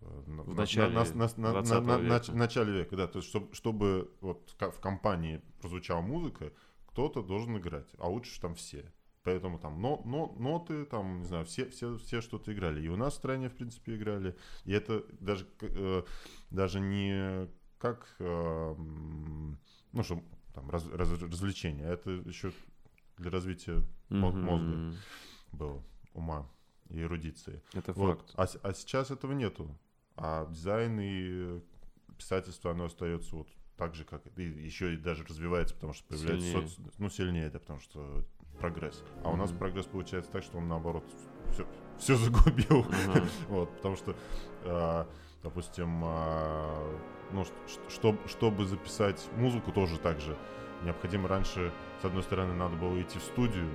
[0.00, 2.32] на- В на- начале на- на- на- 20 на- на- века.
[2.32, 6.52] в начале века, да, то есть, чтобы, чтобы вот в компании прозвучала музыка,
[6.86, 8.92] кто-то должен играть, а лучше там все.
[9.26, 12.80] Поэтому там но, но, ноты, там, не знаю, все, все, все что-то играли.
[12.80, 14.36] И у нас в стране, в принципе, играли.
[14.64, 16.04] И это даже, э,
[16.50, 20.22] даже не как, э, ну, что
[20.54, 22.52] там, раз- раз- развлечение, а это еще
[23.16, 24.44] для развития Мгм.
[24.44, 25.00] мозга
[25.50, 25.82] было,
[26.14, 26.48] ума
[26.88, 27.64] и эрудиции.
[27.74, 28.30] Это Вот.
[28.30, 28.54] факт.
[28.62, 29.76] А, а сейчас этого нету.
[30.14, 31.60] А дизайн и
[32.16, 36.46] писательство, оно остается вот так же, как и еще и даже развивается, потому что появляется
[36.46, 36.68] Сильнее.
[36.68, 36.78] соц...
[36.98, 38.24] ну сильнее, да, потому что
[38.58, 39.02] прогресс.
[39.24, 41.04] А у нас прогресс получается так, что он наоборот
[41.52, 41.66] все,
[41.98, 42.86] все загубил.
[43.08, 43.24] Ага.
[43.48, 44.14] Вот, потому что,
[44.64, 45.06] а,
[45.42, 46.98] допустим, а,
[47.32, 47.44] ну,
[47.88, 50.36] чтоб- чтобы записать музыку тоже так же,
[50.84, 53.70] необходимо раньше, с одной стороны, надо было идти в студию,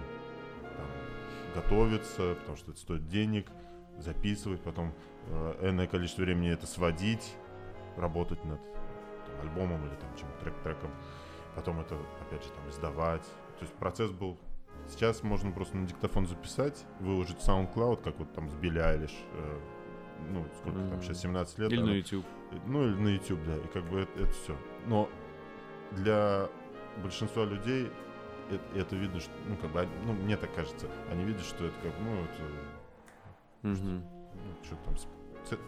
[0.64, 3.48] там, готовиться, потому что это стоит денег,
[3.98, 4.94] записывать, потом
[5.28, 7.36] э, энное количество времени это сводить,
[7.98, 10.92] работать над там, альбомом или там чем-то трек треком,
[11.56, 13.24] потом это, опять же, там, издавать.
[13.60, 14.38] То есть процесс был...
[14.92, 19.14] Сейчас можно просто на диктофон записать, выложить в SoundCloud, как вот там с Билли Айлиш,
[19.34, 19.60] э,
[20.32, 21.02] ну, сколько там Мгм.
[21.02, 21.72] сейчас, 17 лет.
[21.72, 22.26] Или она- на YouTube.
[22.68, 24.58] ну, или на YouTube, да, и как бы это, все.
[24.88, 25.10] Но
[25.92, 26.50] для
[27.02, 27.90] большинства людей
[28.50, 31.76] это, это видно, что, ну, как бы, ну, мне так кажется, они видят, что это
[31.82, 34.04] как, ну, это Мгм.
[34.34, 34.96] ну, что там,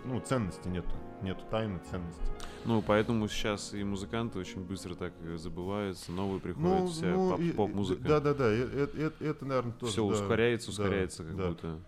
[0.05, 0.89] ну, ценности нету.
[1.21, 2.21] Нету тайны, ценности.
[2.65, 7.55] Ну, поэтому сейчас и музыканты очень быстро так забываются, новые приходят, ну, вся ну, поп-
[7.55, 8.03] поп-музыка.
[8.03, 9.93] Да-да-да, это, это, это, наверное, тоже.
[9.93, 11.49] Все да, ускоряется, ускоряется да, как да.
[11.49, 11.79] будто.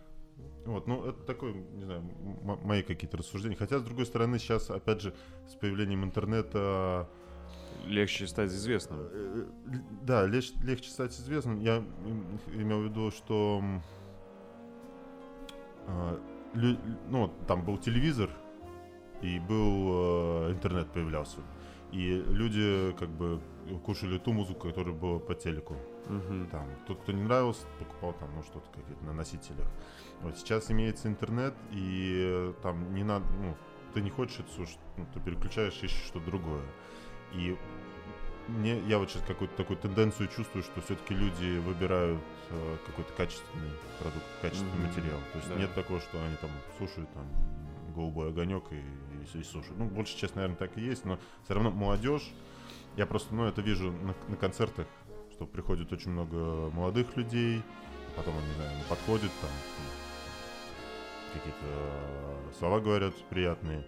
[0.65, 2.01] Вот, ну, это такое, не знаю,
[2.63, 3.55] мои какие-то рассуждения.
[3.55, 5.13] Хотя, с другой стороны, сейчас, опять же,
[5.47, 7.07] с появлением интернета...
[7.85, 8.99] Легче стать известным.
[9.01, 9.71] Э, э,
[10.01, 11.59] да, легче, легче стать известным.
[11.59, 11.83] Я
[12.53, 13.61] имел в виду, что...
[16.55, 18.29] Ну, там был телевизор,
[19.21, 21.37] и был э, интернет появлялся.
[21.91, 23.41] И люди как бы
[23.85, 25.75] кушали ту музыку, которая была по телеку.
[26.07, 26.49] Угу.
[26.51, 29.67] Там, тот, кто не нравился, покупал там, ну, что-то какие-то на носителях.
[30.21, 33.55] Вот сейчас имеется интернет, и там не надо, ну,
[33.93, 36.63] ты не хочешь это слушать, ну, ты переключаешь, ищешь что-то другое.
[37.33, 37.57] И
[38.47, 43.71] мне, я вот сейчас какую-то такую тенденцию чувствую, что все-таки люди выбирают э, какой-то качественный
[43.99, 44.87] продукт, качественный mm-hmm.
[44.87, 45.19] материал.
[45.33, 45.55] То есть да.
[45.55, 47.27] нет такого, что они там слушают там
[47.95, 49.77] голубой огонек и, и, и слушают.
[49.77, 52.29] Ну, больше, честно, наверное, так и есть, но все равно молодежь,
[52.97, 54.87] я просто, ну, это вижу на, на концертах,
[55.31, 57.61] что приходит очень много молодых людей,
[58.15, 59.49] потом они, наверное, подходят, там
[61.33, 63.85] какие-то э, слова говорят приятные.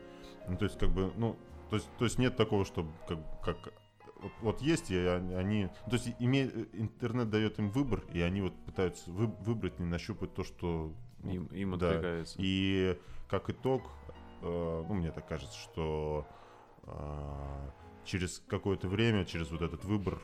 [0.48, 1.38] Ну, то есть, как бы, ну,
[1.70, 3.74] то есть, то есть нет такого, что как, как
[4.42, 5.70] вот, есть, и они...
[5.86, 10.34] То есть име, интернет дает им выбор, и они вот пытаются вы, выбрать, не нащупать
[10.34, 10.94] то, что...
[11.24, 11.90] Им, им да.
[11.90, 12.36] откликается.
[12.40, 13.84] И как итог,
[14.42, 16.28] э, ну, мне так кажется, что
[16.84, 17.70] э,
[18.06, 20.20] через какое-то время, через вот этот выбор,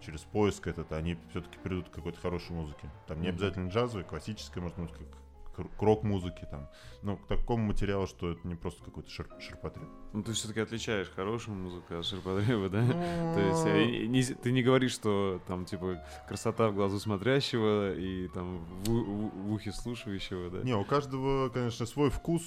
[0.00, 2.90] через поиск этот, они все-таки придут к какой-то хорошей музыке.
[3.06, 5.06] Там не обязательно джазовой, классической, может быть, как
[5.54, 6.68] к рок-музыке там.
[7.02, 9.88] Ну, к такому материалу, что это не просто какой-то шир ширпотреб.
[10.12, 12.86] Ну, ты все-таки отличаешь хорошую музыку от ширпотреба, да?
[13.34, 18.28] То есть а, не, ты не говоришь, что там, типа, красота в глазу смотрящего и
[18.28, 20.62] там в, в, в ухе слушающего, да?
[20.62, 22.42] Не, у каждого, конечно, свой вкус,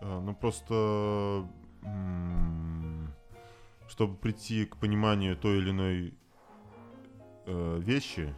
[0.00, 1.46] а, но просто
[3.88, 6.14] чтобы прийти к пониманию той или иной
[7.46, 8.34] э, вещи,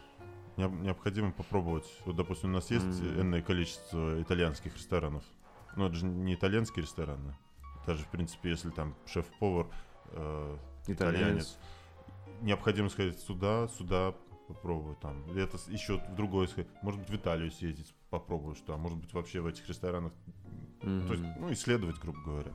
[0.56, 1.86] необходимо попробовать.
[2.04, 3.20] Вот, допустим, у нас есть mm-hmm.
[3.20, 5.22] энное количество итальянских ресторанов.
[5.76, 7.36] Но это же не итальянские рестораны.
[7.86, 9.68] Даже, в принципе, если там шеф-повар
[10.12, 11.58] э, итальянец,
[12.40, 14.14] необходимо сказать сюда, сюда
[14.48, 15.30] попробовать там.
[15.36, 16.68] Это еще в другое сказать.
[16.82, 20.12] Может быть, в Италию съездить, попробовать что, а может быть, вообще в этих ресторанах.
[20.80, 21.06] Mm-hmm.
[21.06, 22.52] То есть, ну, исследовать, грубо говоря.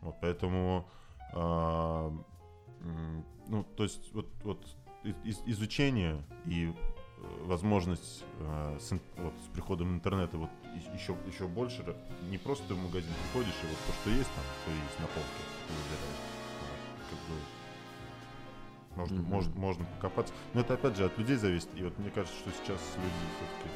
[0.00, 0.88] Вот, поэтому,
[1.32, 2.10] э,
[3.48, 4.66] ну, то есть, вот, вот
[5.24, 6.72] из, изучение и
[7.44, 10.50] возможность э, с, вот, с приходом интернета вот
[10.94, 11.84] еще, еще больше,
[12.30, 15.06] не просто ты в магазин приходишь и вот то, что есть там, то есть на
[15.06, 16.22] полке, ты выбираешь.
[16.60, 17.40] Вот, как бы
[18.96, 19.30] можно, mm-hmm.
[19.30, 20.34] можно, можно покопаться.
[20.54, 21.68] Но это опять же от людей зависит.
[21.76, 23.68] И вот мне кажется, что сейчас люди все-таки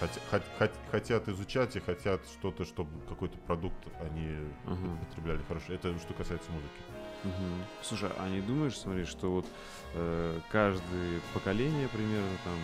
[0.00, 4.26] хот, хот, хот, хотят изучать и хотят что-то, чтобы какой-то продукт они
[4.66, 5.06] uh-huh.
[5.06, 5.72] потребляли хорошо.
[5.72, 6.82] Это что касается музыки.
[7.24, 7.64] Угу.
[7.82, 9.46] Слушай, а не думаешь, смотри, что вот
[9.94, 12.58] э, каждое поколение примерно там,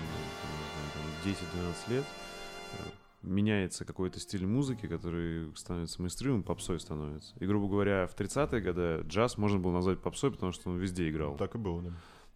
[0.94, 2.05] там 10-12 лет
[2.79, 2.83] э,
[3.23, 7.35] меняется какой-то стиль музыки, который становится мейнстримом, попсой становится.
[7.38, 11.09] И, грубо говоря, в 30-е годы джаз можно было назвать попсой, потому что он везде
[11.09, 11.37] играл.
[11.37, 11.90] Так и было, да.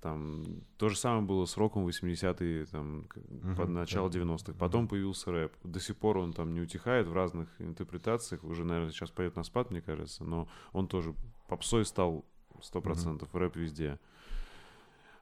[0.04, 0.44] Там
[0.76, 4.18] то же самое было с роком 80-е, там, uh-huh, под начало да.
[4.18, 4.52] 90-х.
[4.58, 5.54] Потом появился рэп.
[5.64, 8.44] До сих пор он там не утихает в разных интерпретациях.
[8.44, 10.22] Уже, наверное, сейчас пойдет на спад, мне кажется.
[10.22, 11.14] Но он тоже
[11.48, 12.82] попсой стал 100%.
[12.82, 13.28] Uh-huh.
[13.32, 13.98] Рэп везде.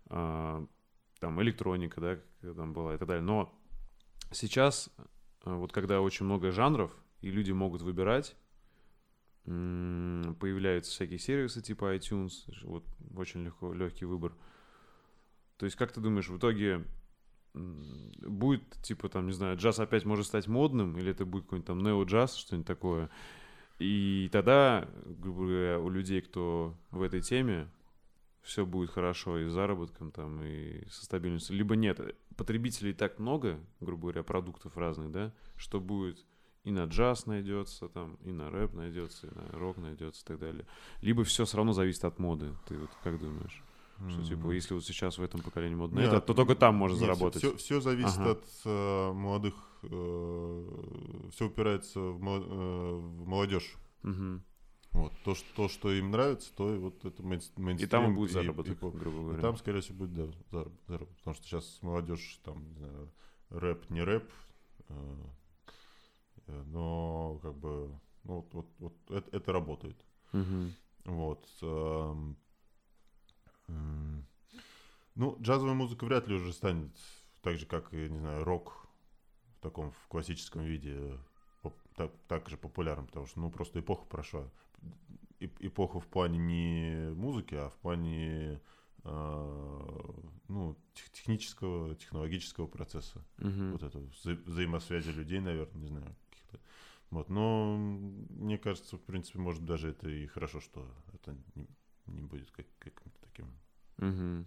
[0.06, 0.66] А,
[1.20, 2.00] там электроника,
[2.40, 3.22] да, там была и так далее.
[3.22, 3.56] Но
[4.32, 4.90] сейчас,
[5.44, 6.90] а, вот когда очень много жанров,
[7.20, 8.34] и люди могут выбирать,
[9.44, 12.32] появляются всякие сервисы типа iTunes,
[12.64, 14.34] вот очень легко, легкий выбор–
[15.62, 16.84] то есть, как ты думаешь, в итоге
[17.54, 21.78] будет, типа, там, не знаю, джаз опять может стать модным, или это будет какой-нибудь там
[21.84, 23.10] нео-джаз, что-нибудь такое.
[23.78, 27.70] И тогда, грубо говоря, у людей, кто в этой теме,
[28.42, 31.54] все будет хорошо и с заработком там, и со стабильностью.
[31.54, 32.00] Либо нет,
[32.36, 36.26] потребителей так много, грубо говоря, продуктов разных, да, что будет
[36.64, 40.40] и на джаз найдется, там, и на рэп найдется, и на рок найдется и так
[40.40, 40.66] далее.
[41.02, 42.52] Либо все все равно зависит от моды.
[42.66, 43.62] Ты вот как думаешь?
[44.10, 46.94] Что, типа, если вот сейчас в этом поколении модно нет, это, то только там можно
[46.96, 47.42] нет, заработать.
[47.42, 48.32] Все, все зависит ага.
[48.32, 53.74] от э, молодых, э, все упирается в, э, в молодежь.
[54.02, 54.42] Угу.
[54.92, 57.76] Вот, то, что, то, что им нравится, то и вот это мейнстрим.
[57.76, 59.38] И там и будет заработок, и, и, грубо говоря.
[59.38, 61.16] И там, скорее всего, будет, да, заработок.
[61.18, 63.12] Потому что сейчас молодежь, там, не знаю,
[63.50, 64.30] рэп, не рэп,
[64.88, 65.16] э,
[66.46, 69.96] э, но, как бы, ну, вот, вот, вот это, это работает.
[70.32, 70.72] Угу.
[71.06, 71.48] Вот.
[71.62, 72.14] Э,
[73.68, 76.90] ну, джазовая музыка вряд ли уже станет
[77.42, 78.86] так же, как, я не знаю, рок
[79.56, 81.18] в таком в классическом виде
[81.96, 84.48] так, так же популярным, потому что, ну, просто эпоха прошла.
[85.40, 88.60] Эпоха в плане не музыки, а в плане
[89.04, 89.98] э,
[90.48, 93.24] ну, технического, технологического процесса.
[93.38, 93.72] Мгм.
[93.72, 96.60] Вот это вза- взаимосвязи людей, наверное, не знаю, каких-то.
[97.10, 101.66] Вот, но мне кажется, в принципе, может даже это и хорошо, что это не,
[102.06, 103.46] не будет как, каким-то таким
[103.98, 104.46] Мгм.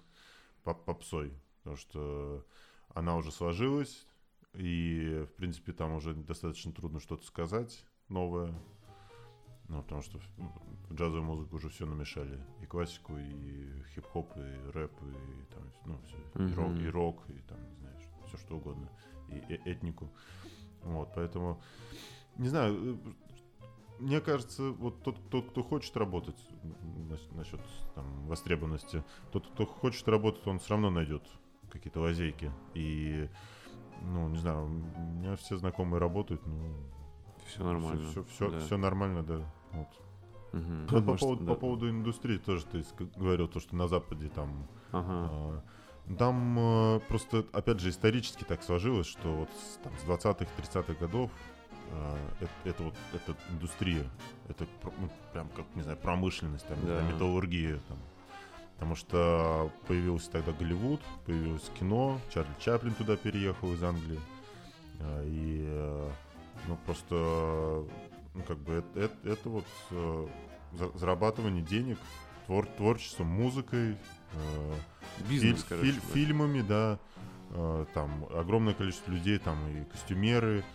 [0.63, 2.45] поп- попсой, потому что
[2.93, 4.05] она уже сложилась,
[4.53, 8.53] и, в принципе, там уже достаточно трудно что-то сказать новое,
[9.67, 14.71] ну, потому что в- в джазовую музыку уже все намешали, и классику, и хип-хоп, и
[14.71, 17.95] рэп, и там, ну, все, и, рок, и рок, и там, не знаю,
[18.27, 18.89] все что угодно,
[19.29, 20.09] и э- этнику,
[20.83, 21.61] вот, поэтому,
[22.37, 22.99] не знаю,
[23.99, 26.37] мне кажется, вот тот, тот, кто хочет работать
[27.31, 27.61] насчет
[27.93, 31.23] там, востребованности, тот, кто хочет работать, он все равно найдет
[31.71, 32.51] какие-то лазейки.
[32.73, 33.29] И,
[34.01, 36.75] ну, не знаю, у меня все знакомые работают, ну,
[37.47, 38.09] Все нормально.
[38.09, 38.77] Все, все, да.
[38.77, 39.53] нормально, да.
[39.71, 39.87] Вот.
[40.53, 41.53] Вот по, Может, поводу, да.
[41.53, 42.83] по поводу индустрии тоже ты
[43.17, 44.67] говорил, то, что на Западе там...
[44.91, 45.29] Ага.
[45.31, 45.63] а,
[46.17, 50.93] там э, просто, опять же, исторически так сложилось, что вот с, там, с 20-х, 30-х
[50.93, 51.31] годов
[52.39, 54.03] это, это вот эта индустрия,
[54.49, 57.01] это ну, прям как, не знаю, промышленность, там, Да.
[57.01, 57.97] металлургия, там.
[58.75, 64.19] Потому что появился тогда Голливуд, появилось кино, Чарли Чаплин туда переехал из Англии.
[64.99, 66.09] А, И,
[66.67, 67.15] ну, просто,
[68.33, 70.27] ну, как бы, это, это, это вот э,
[70.73, 71.97] за- зарабатывание денег,
[72.47, 73.97] твор, творчеством, музыкой,
[74.33, 74.73] э,
[75.29, 75.91] Бизнес, Филь- короче.
[75.91, 76.99] филь- фильмами, да.
[77.51, 80.65] Э, Там огромное количество людей, там и костюмеры,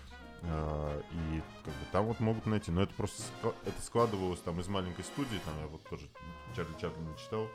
[0.43, 2.71] и как бы там вот могут найти.
[2.71, 3.23] Но это просто
[3.65, 6.09] это складывалось там из маленькой студии, там я вот тоже
[6.55, 7.47] Чарли Чаплина читал,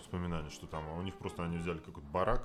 [0.00, 2.42] вспоминали, что там а у них просто они взяли какой-то барак,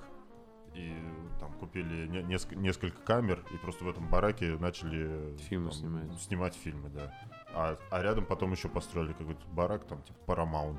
[0.74, 0.94] и
[1.40, 6.20] там купили не- неск- несколько камер, и просто в этом бараке начали Фильмы там, снимать.
[6.20, 7.12] снимать фильмы, да.
[7.52, 10.78] А, а рядом потом еще построили какой-то барак, там типа Paramount.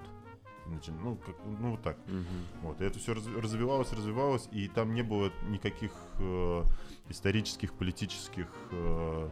[0.72, 1.98] Начи- Ну, как, ну, вот так.
[2.08, 2.26] Мгм.
[2.64, 6.64] Вот, и это все развивалось, развивалось, и там не было никаких э,
[7.10, 9.30] исторических, политических э,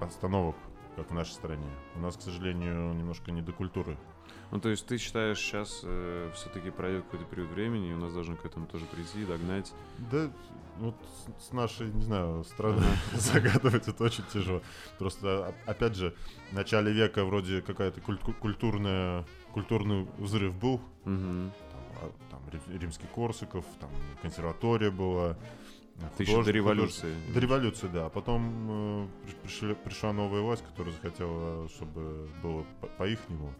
[0.00, 0.56] остановок,
[0.96, 1.66] как в нашей стране.
[1.96, 3.96] У нас, к сожалению, немножко не до культуры.
[4.50, 5.70] Ну, то есть ты считаешь, сейчас
[6.34, 9.72] все-таки пройдет какой-то период времени, и у нас должны к этому тоже прийти, догнать.
[10.10, 10.30] Да,
[10.78, 10.94] вот
[11.40, 12.82] с, нашей, не знаю, страны
[13.14, 14.60] загадывать это очень тяжело.
[14.98, 16.14] Просто, о- опять же,
[16.50, 21.52] в начале века вроде какая-то культ- культурная, культурный взрыв был, там,
[22.02, 23.90] а, там Ри- римский Корсаков, там
[24.22, 25.36] консерватория была.
[26.16, 27.14] Ты еще до революции.
[27.32, 28.06] До революции, да.
[28.06, 29.06] А потом э,
[29.44, 33.54] пришли- пришла новая власть, которая захотела, чтобы было по- по-ихнему.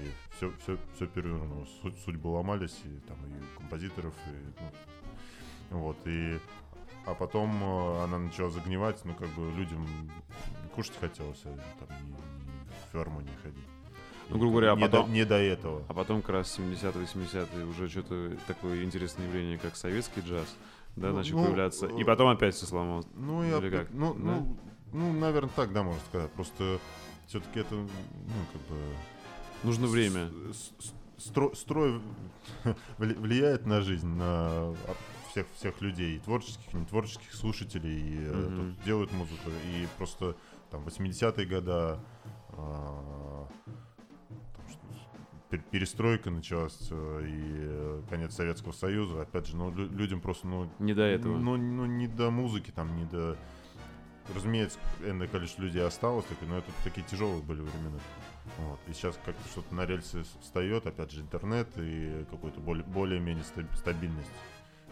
[0.00, 1.68] И все, все, все перевернулось.
[1.82, 4.62] Суть- судьбы ломались, и там и композиторов, и,
[5.70, 6.38] ну, вот, и
[7.06, 9.86] а потом э, она начала загнивать, ну, как бы людям
[10.74, 11.56] кушать хотелось, а
[11.86, 13.64] там ни в ферму не ходить.
[14.28, 15.84] Ну, грубо говоря, а не, потом- до, не до этого.
[15.88, 20.56] А потом как раз 70-80-е уже что-то такое интересное явление, как советский джаз,
[20.96, 21.86] да, Ну, начал ну, появляться.
[21.86, 23.06] И э, потом опять все сломалось.
[23.14, 23.88] Ну, я, Или как?
[23.92, 24.20] ну, Да?
[24.20, 24.56] ну,
[24.92, 26.30] ну, наверное, так, да, можно сказать.
[26.32, 26.80] Просто
[27.28, 27.88] все-таки это, ну,
[28.52, 28.76] как бы...
[29.64, 30.30] Нужно время.
[31.18, 32.00] стро- строй
[32.98, 34.74] вли- влияет на жизнь, на а,
[35.30, 38.56] всех, всех людей, и творческих, и нетворческих слушателей, и э, Мгм.
[38.74, 39.50] тут делают музыку.
[39.72, 40.36] И просто
[40.70, 41.98] там 80-е года
[42.54, 43.48] там
[45.50, 49.22] пер- перестройка началась, э, и э, конец Советского Союза.
[49.22, 51.36] Опять же, ну, лю- людям просто, ну, Не до этого.
[51.38, 53.36] ну, ну, не до музыки, там, не до...
[54.34, 57.98] Разумеется, энное количество людей осталось, но это такие тяжелые были времена.
[58.58, 58.78] Вот.
[58.88, 63.66] И сейчас как-то что-то на рельсы встает, опять же, интернет и какой-то более, более-менее ста-
[63.76, 64.30] стабильность.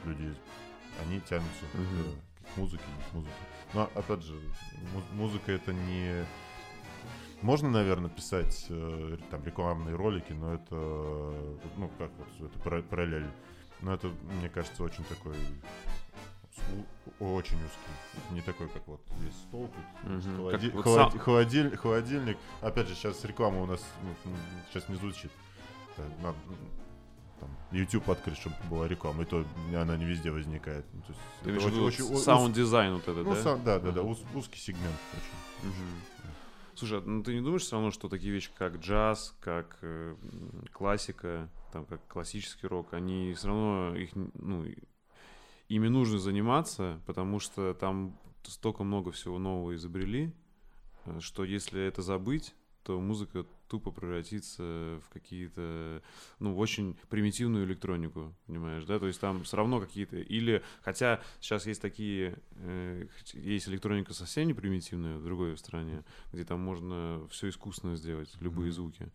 [0.04, 0.34] Люди,
[1.02, 2.16] они тянутся к- Мгм.
[2.54, 3.34] к, музыке, не к музыке.
[3.72, 4.34] Но, опять же,
[4.92, 6.24] му- музыка это не...
[7.42, 10.74] Можно, наверное, писать э, там рекламные ролики, но это,
[11.76, 13.26] ну, как вот, это пара- параллель.
[13.82, 15.36] Но это, мне кажется, очень такой
[17.20, 18.32] очень узкий.
[18.34, 20.36] Не такой, как вот здесь стол, тут Мгм.
[20.36, 22.38] холоди- Как вот холод- сам- холодиль- холодильник.
[22.60, 24.32] Опять же, сейчас реклама у нас ну,
[24.70, 25.30] сейчас не звучит.
[26.22, 26.36] Надо,
[27.40, 30.84] там, YouTube открыть, чтобы была реклама, и то она не везде возникает.
[30.92, 33.42] Ну, то есть Ты это виду очень- очень- саунд-дизайн вот это, ну, да?
[33.42, 35.68] сам- да, да, да, уз- узкий сегмент очень.
[35.70, 36.00] Мгм.
[36.76, 40.16] Слушай, а, ну ты не думаешь все равно, что такие вещи, как джаз, как э,
[40.72, 44.64] классика, там, как классический рок, они все равно их, ну,
[45.68, 50.32] ими нужно заниматься, потому что там столько много всего нового изобрели,
[51.04, 56.02] э, что если это забыть, то музыка тупо превратится в какие-то,
[56.38, 61.66] ну, очень примитивную электронику, понимаешь, да, то есть там все равно какие-то, или, хотя сейчас
[61.66, 67.48] есть такие, э, есть электроника совсем не примитивная в другой стране, где там можно все
[67.48, 68.72] искусственно сделать, любые mm-hmm.
[68.72, 69.12] звуки,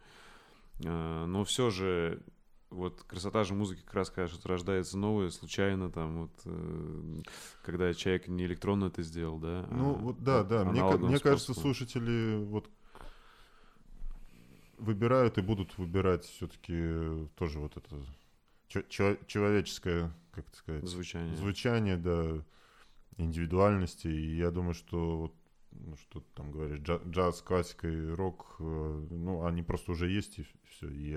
[0.83, 2.23] э, но все же
[2.69, 7.21] вот красота же музыки как раз, конечно, рождается новое, случайно там вот, э,
[7.63, 9.67] когда человек не электронно это сделал, да?
[9.71, 10.63] Ну а, вот да, да.
[10.65, 12.69] Мне, мне кажется, слушатели вот
[14.77, 17.95] выбирают и будут выбирать все-таки тоже вот это
[18.67, 22.45] человеческое, как это сказать, звучание, звучание, да,
[23.17, 24.07] индивидуальности.
[24.07, 25.33] И я думаю, что вот
[25.79, 30.39] ну, что ты там говоришь, джаз, классика и рок, э, ну, они просто уже есть,
[30.39, 31.13] и все, и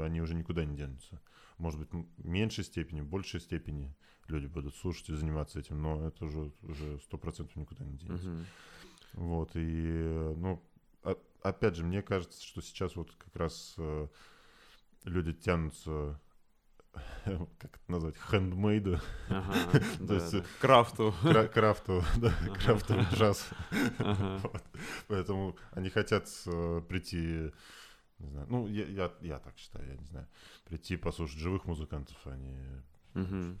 [0.00, 1.20] они уже никуда не денутся.
[1.58, 3.94] Может быть, в меньшей степени, в большей степени
[4.28, 8.28] люди будут слушать и заниматься этим, но это уже уже сто процентов никуда не денется.
[8.28, 8.44] Uh-huh.
[9.14, 10.62] Вот, и, ну,
[11.42, 14.08] опять же, мне кажется, что сейчас вот как раз э,
[15.04, 16.20] люди тянутся
[17.58, 19.00] как это назвать, хендмейда.
[19.28, 20.44] Ага, То есть, да.
[20.60, 21.14] Крафту.
[21.52, 22.32] Крафту, да,
[22.62, 23.48] крафту джаз.
[25.08, 27.52] Поэтому они хотят э, прийти,
[28.18, 30.26] не знаю, ну, я, я, я так считаю, я не знаю,
[30.64, 32.82] прийти послушать живых музыкантов, а не
[33.14, 33.56] Угу.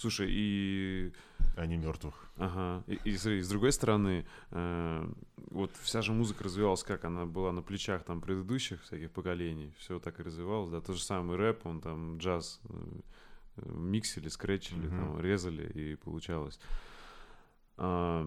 [0.00, 1.12] Слушай, и...
[1.56, 2.14] Они мертвых.
[2.38, 2.82] Ага.
[2.86, 5.12] И, и, и с другой стороны, э,
[5.50, 7.04] вот вся же музыка развивалась как?
[7.04, 9.74] Она была на плечах там предыдущих всяких поколений.
[9.78, 10.80] Все так и развивалось, да.
[10.80, 14.96] То же самое рэп, он там джаз э, миксили, скретчили, угу.
[14.96, 16.58] там, резали, и получалось.
[17.76, 18.26] А,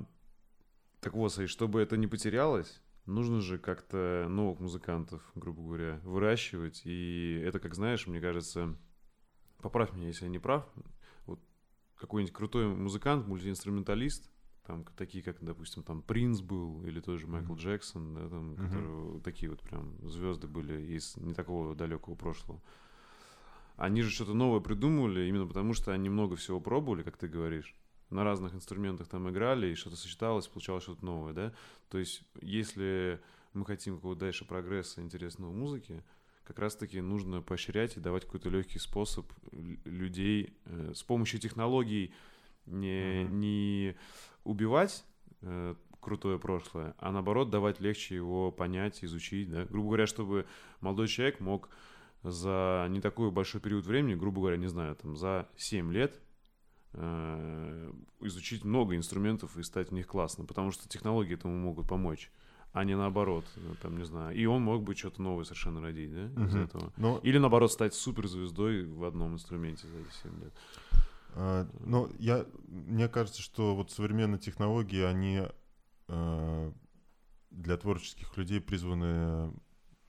[0.99, 6.83] так вот, и чтобы это не потерялось, нужно же как-то новых музыкантов, грубо говоря, выращивать.
[6.85, 8.75] И это, как знаешь, мне кажется,
[9.59, 10.71] поправь меня, если я не прав,
[12.03, 14.29] какой-нибудь крутой музыкант, мультиинструменталист,
[14.67, 17.57] там такие, как, допустим, там Принц был, или тоже Майкл mm-hmm.
[17.57, 18.65] Джексон, да, там, mm-hmm.
[18.65, 22.61] которые такие вот прям звезды были из не такого далекого прошлого.
[23.77, 27.73] Они же что-то новое придумывали, именно потому что они много всего пробовали, как ты говоришь.
[28.09, 31.53] На разных инструментах там играли, и что-то сочеталось, получалось что-то новое, да?
[31.87, 33.21] То есть, если
[33.53, 36.03] мы хотим какого-то дальше прогресса интересного музыки,
[36.43, 39.31] как раз-таки нужно поощрять и давать какой-то легкий способ
[39.85, 42.13] людей э, с помощью технологий
[42.65, 43.31] не, mm-hmm.
[43.31, 43.95] не
[44.43, 45.05] убивать
[45.41, 49.65] э, крутое прошлое, а наоборот давать легче его понять, изучить, да?
[49.65, 50.45] грубо говоря, чтобы
[50.81, 51.69] молодой человек мог
[52.23, 56.19] за не такой большой период времени, грубо говоря, не знаю, там за 7 лет
[56.93, 57.91] э,
[58.21, 62.31] изучить много инструментов и стать в них классным, потому что технологии этому могут помочь
[62.73, 63.45] а не наоборот,
[63.81, 64.35] там, не знаю.
[64.35, 66.49] И он мог бы что-то новое совершенно родить, да, угу.
[66.49, 66.91] из этого.
[66.97, 67.19] Но...
[67.19, 70.53] Или наоборот стать суперзвездой в одном инструменте за эти 7 лет.
[71.35, 75.43] А, ну, я, мне кажется, что вот современные технологии, они
[76.07, 76.73] а,
[77.51, 79.53] для творческих людей призваны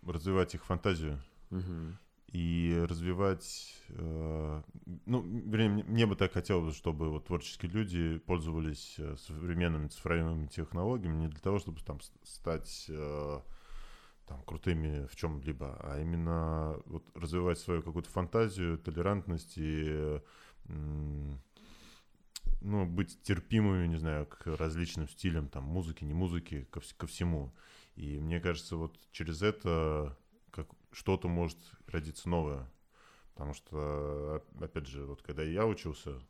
[0.03, 1.23] развивать их фантазию.
[1.51, 1.99] Угу
[2.35, 3.77] и развивать...
[3.91, 4.63] Э,
[5.07, 11.17] ну, мне, мне бы так хотелось, чтобы вот творческие люди пользовались э, современными цифровыми технологиями
[11.17, 13.41] не для того, чтобы там стать э,
[14.27, 20.21] там, крутыми в чем-либо, а именно вот развивать свою какую-то фантазию, толерантность и
[22.61, 27.55] ну, быть терпимыми, не знаю, к различным стилям, там, музыки, не музыки, ко, ко всему.
[27.95, 30.17] И мне кажется, вот через это
[30.95, 32.71] что-то может родиться новое.
[33.35, 36.21] Потому что, опять же, вот когда я учился,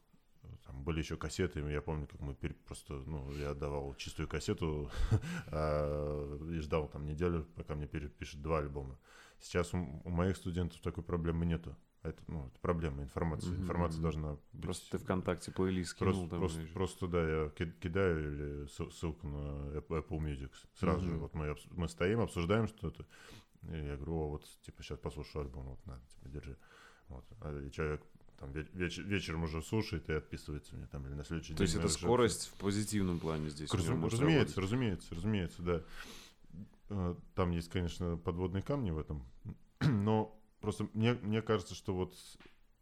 [0.66, 4.90] там были еще кассеты, я помню, как мы просто, ну, я давал чистую кассету
[5.48, 8.98] а, и ждал там неделю, пока мне перепишет два альбома.
[9.40, 11.76] Сейчас у, у моих студентов такой проблемы нету.
[12.02, 13.50] Это, ну, это проблема информации.
[13.50, 13.62] Mm-hmm.
[13.62, 14.62] Информация должна быть...
[14.62, 16.12] Просто ты ВКонтакте плейлист скинул.
[16.12, 20.50] Просто, там просто, просто, да, я кидаю или ссылку на Apple Music.
[20.74, 21.10] Сразу mm-hmm.
[21.10, 23.06] же вот мы, мы стоим, обсуждаем что-то.
[23.70, 26.56] И я говорю, о, вот, типа, сейчас послушаю альбом, вот, на, типа, держи.
[27.08, 27.24] Вот.
[27.40, 28.02] А, и человек
[28.38, 31.58] там веч- вечером уже слушает и отписывается мне там или на следующий То день.
[31.58, 33.72] То есть это скорость в позитивном плане здесь?
[33.72, 35.82] Разум, разумеется, разумеется, разумеется, да.
[36.90, 39.24] Э, там есть, конечно, подводные камни в этом,
[39.80, 42.14] но просто мне, мне кажется, что вот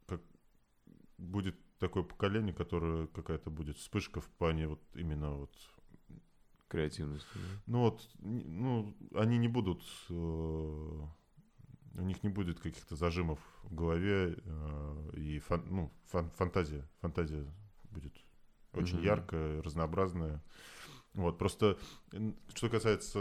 [0.06, 0.20] как
[1.18, 5.54] будет такое поколение, которое какая-то будет вспышка в плане вот именно вот
[6.72, 7.34] креативности.
[7.34, 7.62] Да?
[7.66, 14.38] Ну вот, ну, они не будут, э, у них не будет каких-то зажимов в голове,
[14.42, 17.46] э, и фан, ну, фан, фантазия, фантазия
[17.90, 18.14] будет
[18.72, 19.04] очень угу.
[19.04, 20.42] яркая, разнообразная.
[21.12, 21.78] Вот, просто,
[22.54, 23.18] что касается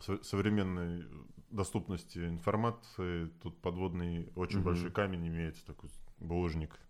[0.00, 1.04] э, современной
[1.50, 4.68] доступности информации, тут подводный очень угу.
[4.68, 6.80] большой камень имеется, такой булыжник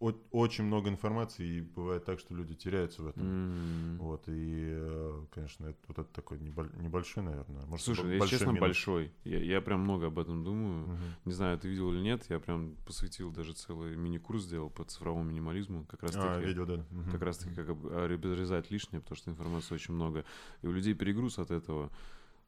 [0.00, 3.22] очень много информации, и бывает так, что люди теряются в этом.
[3.22, 3.98] М.
[3.98, 7.66] Вот, и, э, конечно, это, вот это такой небо- небольшой, наверное.
[7.66, 8.60] Может, Слушай, б- если большой честно, минус.
[8.60, 9.12] большой.
[9.24, 10.86] Я, я прям много об этом думаю.
[10.86, 10.98] Мгм.
[11.26, 15.24] Не знаю, ты видел или нет, я прям посвятил даже целый мини-курс сделал по цифровому
[15.24, 15.84] минимализму.
[15.84, 16.84] Как раз А, таки, видел, да.
[16.90, 17.10] Мгм.
[17.10, 20.24] как раз таки как об- обрезать лишнее, потому что информации очень много.
[20.62, 21.90] И у людей перегруз от этого.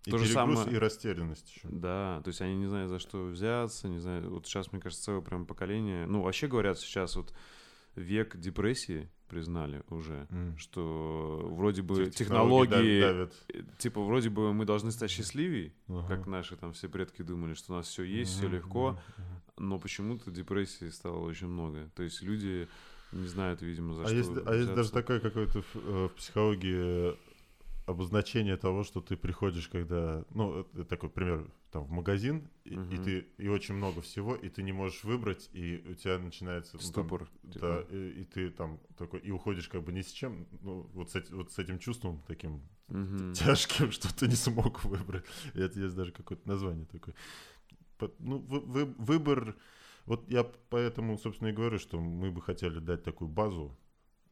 [0.05, 1.69] И то же самое- и растерянность еще.
[1.69, 4.31] Да, то есть они не знают, за что взяться, не знаю.
[4.31, 6.07] Вот сейчас, мне кажется, целое прям поколение.
[6.07, 7.33] Ну, вообще говорят, сейчас вот
[7.95, 10.57] век депрессии признали уже, М.
[10.59, 13.35] что вроде бы Тех- технологии технологии, дав- давят.
[13.49, 16.09] э, типа вроде бы мы должны стать счастливее, Ага.
[16.17, 19.43] как наши там все предки думали, что у нас все есть, все Мгм, легко, мгм.
[19.69, 21.91] но почему-то депрессии стало очень много.
[21.95, 22.69] То есть люди
[23.13, 24.17] не знают, видимо, за А что.
[24.17, 27.15] есть, а есть даже такое какое-то в, э, в психологии
[27.87, 32.77] обозначение того, что ты приходишь, когда, ну, это такой пример, там, в магазин, и, и
[32.77, 33.03] Мгм.
[33.03, 36.77] ты, и очень много всего, и ты не можешь выбрать, и у тебя начинается...
[36.77, 37.31] ну, там, Ступор.
[37.43, 37.87] да, типа.
[37.91, 41.31] и, и ты там такой, и уходишь как бы ни с чем, ну, вот с,
[41.31, 43.33] вот с этим чувством таким Мгм.
[43.35, 45.25] тяжким, что ты не смог выбрать.
[45.55, 47.15] И это есть даже какое-то название такое.
[48.19, 49.57] Ну, вы- вы- выбор...
[50.05, 53.79] Вот я поэтому, собственно, и говорю, что мы бы хотели дать такую базу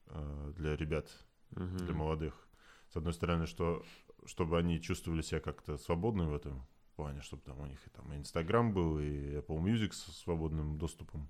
[0.07, 1.07] э, для ребят,
[1.53, 1.77] Мгм.
[1.79, 2.49] для молодых.
[2.91, 3.85] С одной стороны, что,
[4.27, 6.67] чтобы они чувствовали себя как-то свободно в этом
[6.97, 11.29] плане, чтобы там у них и там Инстаграм был, и Apple Music с свободным доступом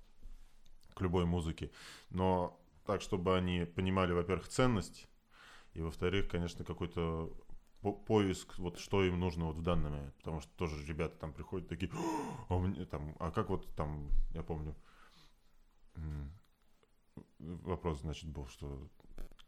[0.94, 1.70] к любой музыке.
[2.08, 5.06] Но так, чтобы они понимали, во-первых, ценность,
[5.74, 7.30] и, во-вторых, конечно, какой-то
[7.82, 10.14] по- поиск, вот что им нужно вот в данный момент.
[10.16, 11.90] Потому что тоже ребята там приходят такие,
[12.48, 14.74] а, мне там, а как вот там, я помню,
[17.38, 18.88] вопрос, значит, был, что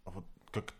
[0.04, 0.74] а вот как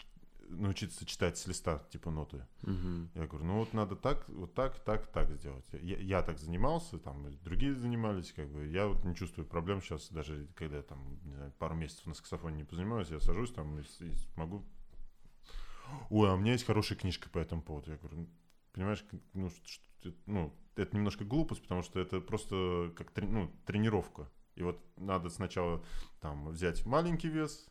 [0.53, 2.47] научиться читать с листа, типа ноты.
[2.63, 3.11] Мгм.
[3.15, 5.65] Я говорю, ну вот надо так, вот так, так, так сделать.
[5.73, 8.67] Я, я так занимался, там другие занимались, как бы.
[8.67, 12.15] Я вот не чувствую проблем сейчас, даже когда я там, не знаю, пару месяцев на
[12.15, 14.65] саксофоне не позанимаюсь, я сажусь там и, и могу...
[16.11, 17.91] Ой, а у меня есть хорошая книжка по этому поводу.
[17.91, 18.29] Я говорю, «Ну,
[18.73, 24.31] понимаешь, ну, что- ну, это немножко глупость, потому что это просто как трени- ну, тренировка.
[24.55, 25.85] И вот надо сначала
[26.21, 27.69] там взять маленький вес,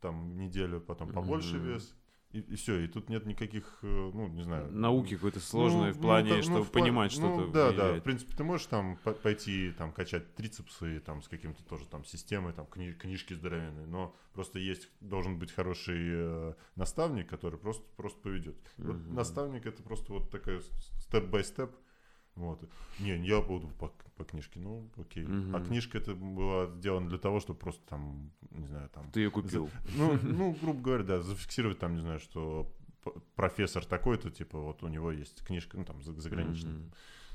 [0.00, 1.66] там неделю, потом побольше Мгм.
[1.66, 1.94] вес,
[2.32, 2.80] и, все.
[2.84, 4.70] И тут нет никаких, э, ну, не знаю...
[4.70, 7.52] Науки какой-то сложной Ну, в ну, плане, да, ну, чтобы пла- понимать, что ну, это
[7.52, 7.72] да, да.
[7.84, 8.00] влияет.
[8.00, 12.04] В принципе, ты можешь там по- пойти там качать трицепсы там с каким-то тоже там
[12.04, 17.84] системой, там кни- книжки здоровенные, но просто есть должен быть хороший э, наставник, который просто
[17.96, 18.56] просто поведет.
[18.76, 19.14] Вот Мгм.
[19.14, 20.60] наставник это просто вот такая
[21.00, 21.70] степ-бай-степ.
[22.38, 22.60] Вот.
[23.00, 25.24] Не, я буду по, по книжке, ну окей.
[25.26, 25.56] Мгм.
[25.56, 29.30] А книжка это была сделана для того, чтобы просто там, не знаю, там Ты ее
[29.30, 29.68] купил.
[29.96, 32.72] ну, ну, грубо говоря, да, зафиксировать там, не знаю, что
[33.34, 36.92] профессор такой-то, типа, вот у него есть книжка, ну, там, за- заграничная, Мгм.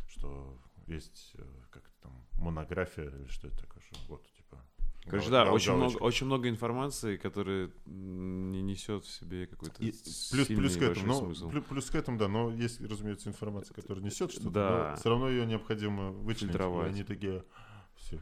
[0.07, 4.25] что есть, э, как там, монография или что это такое, что вот.
[5.05, 10.77] Короче, да, очень много, очень много информации, которая не несет в себе какой-то плюс, плюс
[10.77, 11.49] к этому, ну, смысл.
[11.49, 14.89] плю- плюс к этому, да, но есть, разумеется, информация, которая несет что-то, Да.
[14.91, 17.43] но все равно ее необходимо вычленить, они такие,
[17.95, 18.19] все.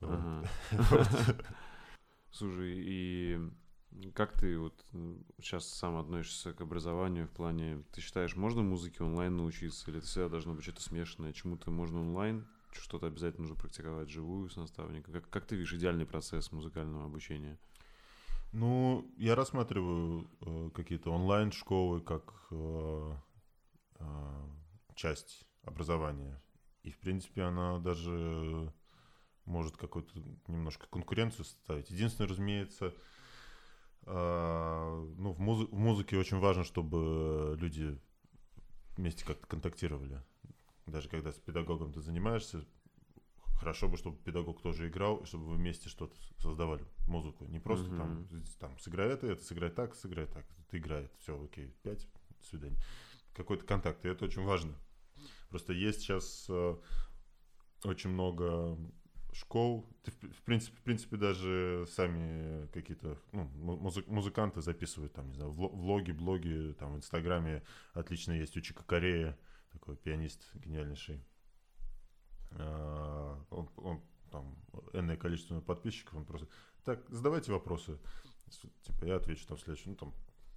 [0.00, 0.48] Ага.
[2.30, 3.38] Слушай, и
[4.14, 4.84] как ты вот
[5.40, 10.06] сейчас сам относишься к образованию в плане, ты считаешь, можно музыке онлайн научиться, или это
[10.06, 15.12] всегда должно быть что-то смешанное, чему-то можно онлайн, что-то обязательно нужно практиковать живую с наставником?
[15.14, 17.58] Как, как ты видишь идеальный процесс музыкального обучения?
[18.52, 23.12] Ну, я рассматриваю э, какие-то онлайн-школы как э,
[24.00, 24.48] э,
[24.96, 26.42] часть образования.
[26.82, 28.72] И, в принципе, она даже
[29.44, 30.18] может какую-то
[30.48, 31.90] немножко конкуренцию составить.
[31.90, 32.94] Единственное, разумеется,
[34.06, 37.98] э, ну, в, музы- в музыке очень важно, чтобы люди
[38.96, 40.22] вместе как-то контактировали.
[40.90, 42.64] Даже когда с педагогом ты занимаешься,
[43.60, 47.44] хорошо бы, чтобы педагог тоже играл, чтобы вы вместе что-то создавали, музыку.
[47.46, 48.28] Не просто там,
[48.58, 50.46] там, сыграй это, это, сыграй так, сыграй так.
[50.70, 52.06] Ты играет, все, окей, пять,
[52.38, 52.78] до свидания.
[53.34, 54.74] Какой-то контакт, и это очень важно.
[55.50, 56.76] Просто есть сейчас э,
[57.84, 58.78] очень много
[59.32, 59.86] школ.
[60.02, 65.34] Ты, в, принципе, в принципе, даже сами какие-то ну, му- музы- музыканты записывают там, не
[65.34, 67.62] знаю, вло- влоги, блоги, там в Инстаграме
[67.92, 69.38] отлично есть у Чика Корея,
[69.72, 71.22] такой пианист гениальнейший.
[72.52, 74.00] А, Он, он
[74.30, 74.56] там
[74.92, 76.48] энное количество подписчиков, он просто
[76.84, 77.98] так, задавайте вопросы.
[78.82, 79.90] Типа я отвечу там следующий.
[79.90, 80.12] Ну там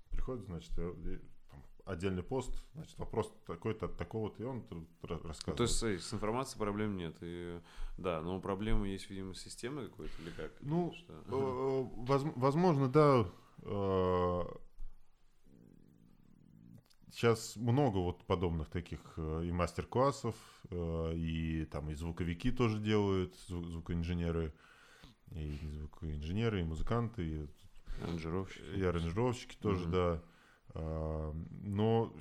[0.10, 1.18] приходит, значит, я- и,
[1.50, 5.58] там, отдельный пост, значит, вопрос такой-то от такого-то, и он Ну, рассказывает.
[5.58, 7.16] то есть с информацией проблем нет.
[7.22, 7.60] И,
[7.98, 10.52] да, но проблема есть, видимо, с системой какой-то или как?
[10.62, 11.14] Ну, Что?
[11.28, 13.28] Э, воз- Возможно, да.
[17.14, 20.36] Сейчас много вот подобных таких э, и мастер-классов,
[20.72, 24.52] э, и там и звуковики тоже делают, зву- звукоинженеры.
[25.32, 27.48] и звукоинженеры, и музыканты, и
[28.02, 28.66] Аранжировщики.
[28.80, 29.92] и аранжировщики тоже, Мгм.
[29.92, 30.24] да.
[30.76, 32.14] А, Но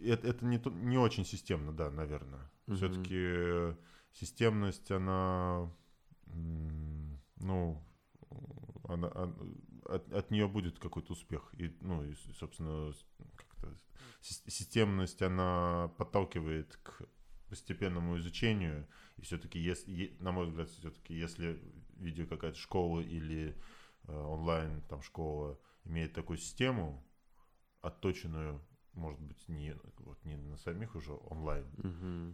[0.00, 2.50] это, это не, не очень системно, да, наверное.
[2.66, 2.76] Мгм.
[2.76, 3.76] Все-таки
[4.12, 5.70] системность, она,
[7.40, 7.82] ну,
[8.84, 9.56] она, он-
[9.86, 11.50] от, от нее будет какой-то успех.
[11.58, 12.92] И, ну, и, собственно,
[13.36, 13.74] как-то
[14.22, 17.02] системность, она подталкивает к
[17.48, 18.86] постепенному изучению.
[19.16, 21.60] И все-таки, если, на мой взгляд, все-таки, если
[21.96, 23.56] видео какая-то школа или
[24.04, 27.04] э, онлайн там школа имеет такую систему,
[27.80, 28.60] отточенную,
[28.94, 32.32] может быть, не, вот, не на самих уже онлайн, э,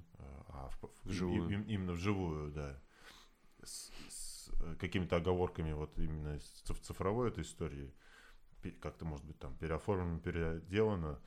[0.48, 1.50] а в- в- Вживую.
[1.50, 2.80] им- именно вживую, да,
[3.64, 7.92] с, с, какими-то оговорками вот именно циф- цифровой этой истории,
[8.80, 11.20] как-то, может быть, там переоформлено, переделано,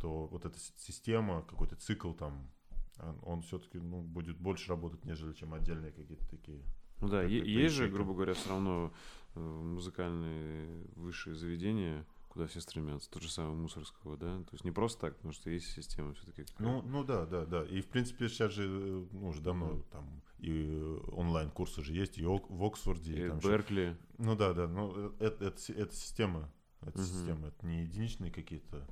[0.00, 2.50] то вот эта система, какой-то цикл там,
[2.98, 6.62] он, он все-таки ну, будет больше работать, нежели чем отдельные какие-то такие.
[7.00, 8.92] Ну да, это есть же, грубо говоря, все равно
[9.34, 14.38] э, музыкальные высшие заведения, куда все стремятся, тот же самый Мусорского, да?
[14.42, 16.44] То есть не просто так, потому что есть система все-таки.
[16.58, 17.64] Ну, ну да, да, да.
[17.64, 19.82] И в принципе сейчас же, э, ну, уже давно Мгм.
[19.90, 23.12] там и онлайн-курсы же есть, и в Оксфорде.
[23.14, 23.96] и и там Беркли.
[24.18, 27.06] Ну да, да, ну это, это, си- это система, это Мгм.
[27.06, 28.86] система, это не единичные какие-то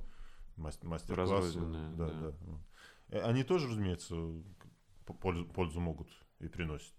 [0.57, 1.59] мастер-классы.
[1.95, 2.31] Да, да.
[2.31, 2.35] да.
[3.09, 4.15] Э, Они тоже, разумеется,
[5.21, 6.93] пользу, пользу могут и приносят.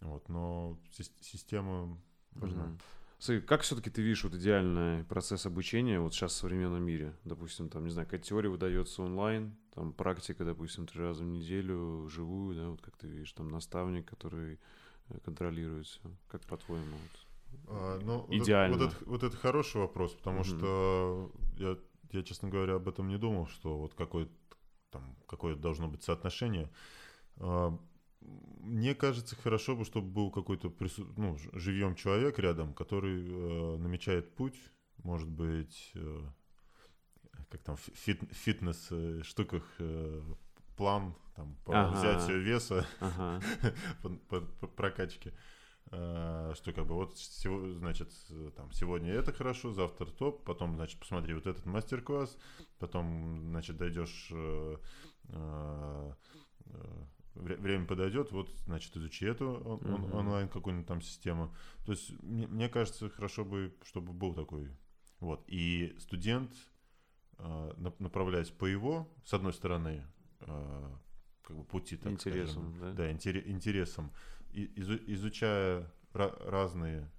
[0.00, 1.98] Вот, но сис- система
[2.34, 2.64] важна.
[2.64, 2.78] Мгм.
[3.20, 7.16] Смотри, как все-таки ты видишь вот идеальный процесс обучения вот сейчас в современном мире?
[7.24, 12.02] Допустим, там, не знаю, какая теория выдается онлайн, там практика, допустим, три раза в неделю,
[12.04, 14.60] вживую, да, вот как ты видишь, там наставник, который
[15.08, 16.00] э, контролирует все.
[16.28, 16.96] Как по-твоему?
[16.96, 17.26] вот?
[17.70, 18.76] А, ну, вот это- Идеально.
[18.76, 20.44] Вот это, вот это хороший вопрос, потому Мгм.
[20.44, 21.76] что я,
[22.12, 24.28] я, честно говоря, об этом не думал, что вот какое
[24.90, 26.70] там какое должно быть соотношение.
[27.36, 27.78] А,
[28.60, 34.34] Мне кажется, хорошо бы, чтобы был какой-то прису- ну, живьем человек рядом, который э, намечает
[34.34, 34.58] путь,
[35.04, 36.20] может быть, э,
[37.50, 40.22] как там, фи- фит- фитнес э, штуках, э,
[40.76, 41.96] план там, по Ага.
[41.98, 43.40] взятию веса, Ага.
[44.02, 45.30] по, по- по прокачке.
[45.30, 45.34] А,
[45.90, 51.32] Что как бы вот значит э, там сегодня это хорошо, завтра то, потом значит посмотри
[51.34, 52.36] вот этот мастер-класс,
[52.78, 54.76] потом значит дойдешь э,
[55.30, 56.12] э,
[56.66, 61.54] э, вре- время подойдет, вот значит изучи эту он- он- онлайн какую-нибудь там систему.
[61.86, 64.70] То есть мне, мне кажется хорошо бы, чтобы был такой
[65.20, 66.52] вот и студент
[67.38, 70.04] э, на- направляясь по его с одной стороны
[70.40, 70.90] э,
[71.42, 72.92] как бы пути так скажем, Интересом, да?
[72.92, 74.12] да, интере- интересом,
[74.52, 77.10] изучая ра- разные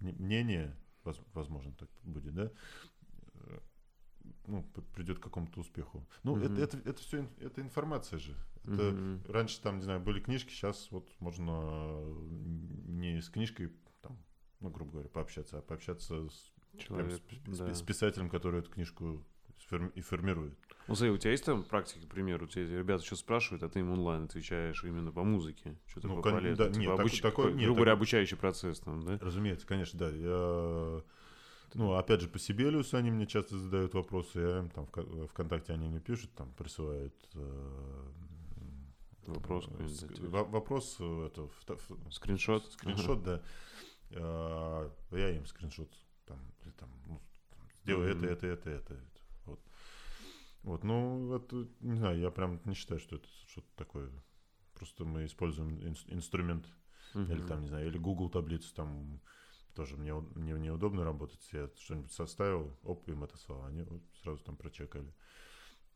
[0.00, 2.50] мнения, воз- возможно, так будет, да,
[3.34, 3.58] э,
[4.46, 4.62] ну,
[4.94, 6.06] придет к какому-то успеху.
[6.22, 6.44] Ну, Мгм.
[6.44, 8.34] это, это, это все это информация же.
[8.64, 9.22] Это, Мгм.
[9.28, 12.02] Раньше там, не знаю, были книжки, сейчас вот можно
[12.86, 14.18] не с книжкой, там,
[14.60, 17.74] ну, грубо говоря, пообщаться, а пообщаться с, Человек, с- с- да.
[17.74, 19.24] с писателем, который эту книжку
[19.70, 20.54] и формирует.
[20.86, 23.68] Ну, смотри, у тебя есть там практика, к примеру, у тебя ребята что спрашивают, а
[23.70, 25.78] ты им онлайн отвечаешь именно по музыке?
[25.86, 28.80] Что-то Ну, такое кон- да, Типа нет, обуч- такой, нет, грубо говоря, так- обучающий процесс
[28.80, 29.18] там, да?
[29.22, 30.10] Разумеется, конечно, да.
[30.10, 31.02] Я,
[31.72, 35.26] ну, опять же, по Сибелиусу они мне часто задают вопросы, я им там в Ко-
[35.28, 38.10] ВКонтакте они мне пишут, там присылают э,
[39.26, 40.28] Вопрос э, какой-нибудь, ск- да, типа.
[40.28, 41.48] во- вопрос, э, это,
[42.10, 42.70] Скриншот?
[42.72, 43.42] скриншот, да.
[44.10, 45.88] Э, Я им скриншот
[46.26, 47.20] там, или там, ну,
[47.82, 48.24] сделай Мгм.
[48.26, 49.13] это, это, это, это.
[50.64, 50.82] Вот.
[50.82, 54.10] Ну, это, не знаю, я прям не считаю, что это что-то такое.
[54.74, 56.66] Просто мы используем инс- инструмент
[57.14, 57.32] Ага.
[57.32, 59.20] или там, не знаю, или Google таблицу, там
[59.74, 61.46] тоже мне, мне неудобно работать.
[61.52, 63.66] Я что-нибудь составил, оп, им это слова.
[63.66, 65.14] Они вот сразу там прочекали.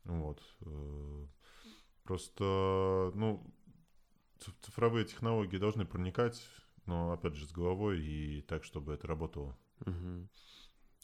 [0.05, 0.41] Вот.
[0.61, 1.27] э,
[2.03, 3.45] Просто, ну,
[4.61, 6.41] цифровые технологии должны проникать,
[6.85, 9.55] но, опять же, с головой и так, чтобы это работало.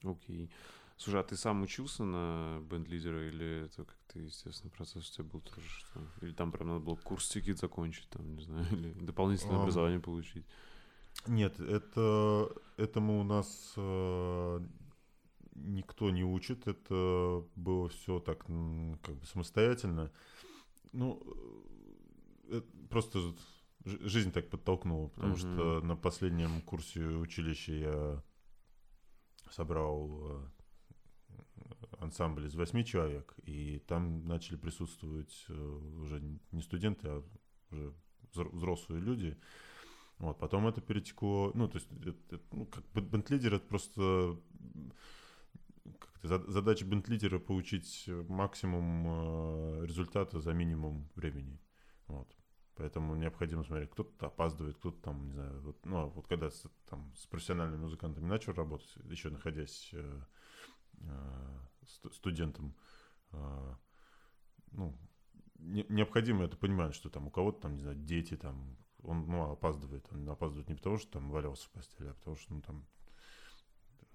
[0.03, 0.49] Окей.
[0.97, 5.41] Слушай, а ты сам учился на бенд-лидера или это как-то естественный процесс у тебя был
[5.41, 5.99] тоже что?
[6.21, 10.45] Или там прям надо было курс тикет закончить, там, не знаю, или дополнительное образование получить?
[11.27, 14.59] Нет, это, этому у нас э,
[15.55, 20.11] никто не учит, это было все так как бы самостоятельно.
[20.93, 21.21] Ну,
[22.49, 23.19] э, это просто
[23.85, 25.39] жизнь так подтолкнула, потому Мгм.
[25.39, 28.23] что на последнем курсе училища я
[29.51, 30.47] собрал э,
[32.05, 37.23] ансамбль из восьми человек, и там начали присутствовать э, уже не студенты, а
[37.71, 37.93] уже
[38.33, 39.37] взро- взрослые люди.
[40.17, 44.39] Вот, потом это перетекло, ну, то есть, это, ну, как бен- бенд-лидер, это просто
[45.99, 51.59] как-то зад- задача бенд-лидера получить максимум э, результата за минимум времени.
[52.07, 52.33] Вот.
[52.75, 56.65] Поэтому необходимо смотреть, кто-то опаздывает, кто-то там, не знаю, вот, ну, а вот когда с,
[56.89, 60.21] там, с профессиональными музыкантами начал работать, еще находясь э,
[61.01, 61.59] э,
[62.11, 62.75] студентом,
[63.31, 63.75] э,
[64.71, 64.97] ну,
[65.59, 69.51] не, необходимо это понимать, что там у кого-то там, не знаю, дети там, он, ну,
[69.51, 72.85] опаздывает, он опаздывает не потому, что там валялся в постели, а потому что, ну, там,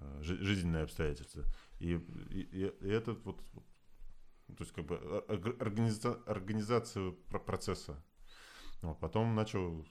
[0.00, 1.44] э, жизненные обстоятельства.
[1.78, 1.94] И,
[2.30, 3.64] и, и это вот, вот
[4.56, 7.14] то есть как бы а, организа, организацию
[7.46, 8.02] процесса.
[8.82, 9.86] Вот, потом начал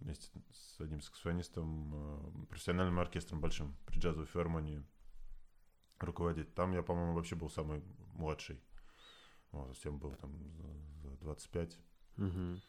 [0.00, 4.84] вместе с одним саксофонистом, профессиональным оркестром большим при джазовой филармонии
[6.02, 6.54] руководить.
[6.54, 7.82] Там я, по-моему, вообще был самый
[8.14, 8.60] младший.
[9.52, 10.32] Вот, всем был там
[11.02, 11.78] за 25.
[12.18, 12.60] Угу.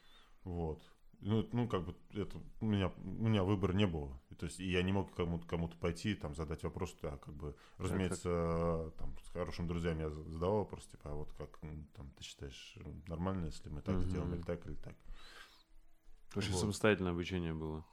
[0.44, 0.82] Вот
[1.22, 4.20] ну, ну, как бы это у меня, у меня выбора не было.
[4.38, 7.56] То есть и я не мог кому-то кому-то пойти, там, задать вопрос, а как бы,
[7.78, 12.24] разумеется, там, с хорошими друзьями я задавал вопрос, типа, а вот как, ну, там, ты
[12.24, 12.76] считаешь
[13.08, 14.04] нормально, если мы так угу.
[14.06, 14.96] сделаем, или так, или так.
[16.36, 16.62] Очень вот.
[16.62, 17.86] самостоятельное обучение было.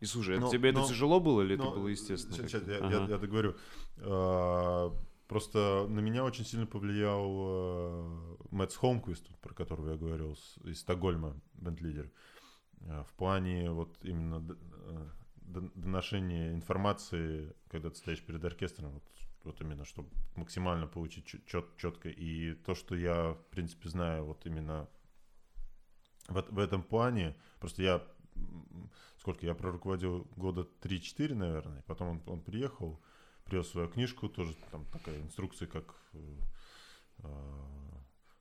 [0.00, 2.48] И слушай, но, тебе но, это тяжело было или но, это было естественно?
[2.48, 3.02] Сейчас, я, ага.
[3.02, 3.54] я, я договорю.
[3.98, 4.92] А,
[5.30, 11.40] Просто на меня очень сильно повлиял э, Мэтс Холмквист, про которого я говорил, из Стокгольма,
[11.52, 12.10] бенд-лидер,
[12.80, 15.08] э, в плане вот именно э,
[15.76, 19.04] доношения информации, когда ты стоишь перед оркестром, вот,
[19.44, 22.08] вот именно, чтобы максимально получить чет, четко.
[22.08, 24.88] И то, что я, в принципе, знаю вот именно
[26.26, 28.04] в, в этом плане, просто я
[29.18, 33.00] сколько я проруководил года 3-4, наверное, потом он, он приехал,
[33.44, 37.30] привез свою книжку, тоже там такая инструкция, как uh,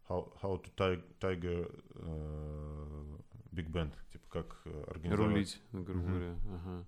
[0.08, 3.22] how, how to tiger uh,
[3.52, 5.32] big band, типа как организовать.
[5.32, 6.32] Рулить, грубо говоря.
[6.32, 6.56] Uh-huh.
[6.56, 6.88] Ага.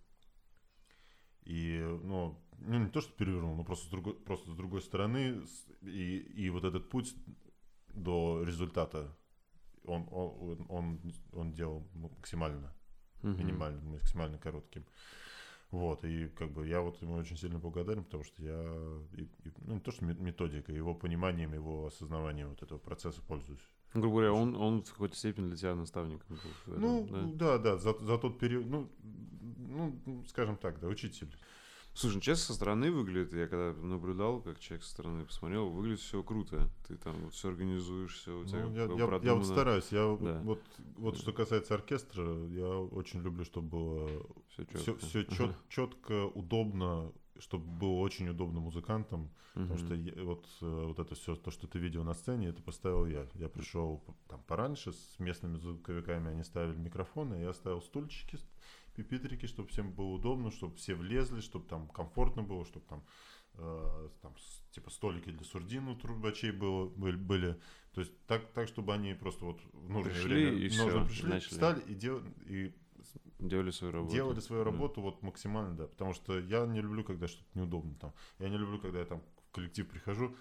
[1.43, 5.41] И, ну, ну, не то, что перевернул, но просто с другой, просто с другой стороны,
[5.81, 7.15] и, и вот этот путь
[7.93, 9.17] до результата,
[9.83, 11.01] он, он, он,
[11.33, 12.73] он делал максимально,
[13.21, 13.37] uh-huh.
[13.37, 14.85] минимально, максимально коротким.
[15.71, 18.61] Вот, и как бы я вот ему очень сильно благодарен, потому что я,
[19.13, 23.61] и, и, ну, не то что методика, его пониманием, его осознаванием вот этого процесса пользуюсь.
[23.93, 26.77] Грубо говоря, он, он в какой-то степени для тебя наставником был.
[26.77, 28.89] Ну, да, да, да за, за тот период, ну,
[30.05, 31.33] ну, скажем так, да, учитель.
[31.93, 35.99] Слушай, ну, честно, со стороны выглядит, я когда наблюдал, как человек со стороны посмотрел, выглядит
[35.99, 36.69] все круто.
[36.87, 39.91] Ты там вот все организуешь, все у тебя ну, я, я, я вот стараюсь.
[39.91, 40.39] Я да.
[40.41, 40.61] вот,
[40.95, 44.09] вот что касается оркестра, я очень люблю, чтобы было
[44.49, 49.23] все четко, все, все чет, четко удобно, чтобы было очень удобно музыкантам,
[49.55, 49.63] угу.
[49.63, 52.61] потому что я, вот, э, вот это все, то, что ты видел на сцене, это
[52.61, 53.27] поставил я.
[53.33, 58.39] Я пришел там пораньше с местными звуковиками, они ставили микрофоны, я ставил стульчики,
[58.95, 63.03] пипитрики, чтобы всем было удобно, чтобы все влезли, чтобы там комфортно было, чтобы там,
[63.55, 64.35] э, там
[64.71, 67.59] типа столики для сурдин у трубачей было, были, были.
[67.93, 71.29] То есть так, так, чтобы они просто вот в нужное пришли время и все, пришли,
[71.29, 71.49] начали.
[71.49, 72.73] встали и, дел, и
[73.39, 74.13] делали свою работу.
[74.13, 75.01] Делали свою работу да.
[75.01, 75.87] вот максимально, да.
[75.87, 78.13] Потому что я не люблю, когда что-то неудобно там.
[78.39, 80.35] Я не люблю, когда я там в коллектив прихожу,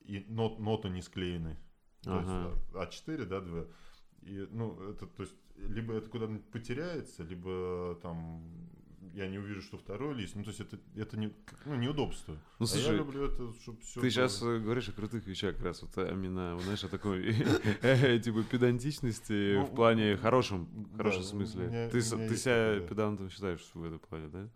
[0.00, 1.58] и нот, ноты не склеены.
[2.06, 2.54] Ага.
[2.72, 3.66] То есть А4, да, две.
[4.26, 8.42] И, ну, это, то есть, либо это куда-нибудь потеряется, либо там
[9.14, 10.34] я не увижу, что второй лист.
[10.34, 11.32] Ну, то есть это, это не,
[11.64, 12.36] ну, неудобство.
[12.58, 14.10] Ну, слушай, а я люблю это, чтобы все Ты было...
[14.10, 17.32] сейчас э, говоришь о крутых вещах, как раз вот именно, знаешь, о такой,
[18.20, 21.88] типа, педантичности ну, в плане хорошем, хорошем смысле.
[21.90, 24.48] Ты себя педантом считаешь в этом плане, да?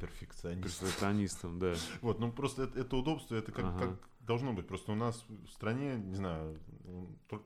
[0.00, 0.62] Перфекционистом.
[0.62, 1.74] Перфекционистом, да.
[2.00, 4.66] Вот, ну, просто это удобство, это как Должно быть.
[4.66, 6.58] Просто у нас в стране, не знаю,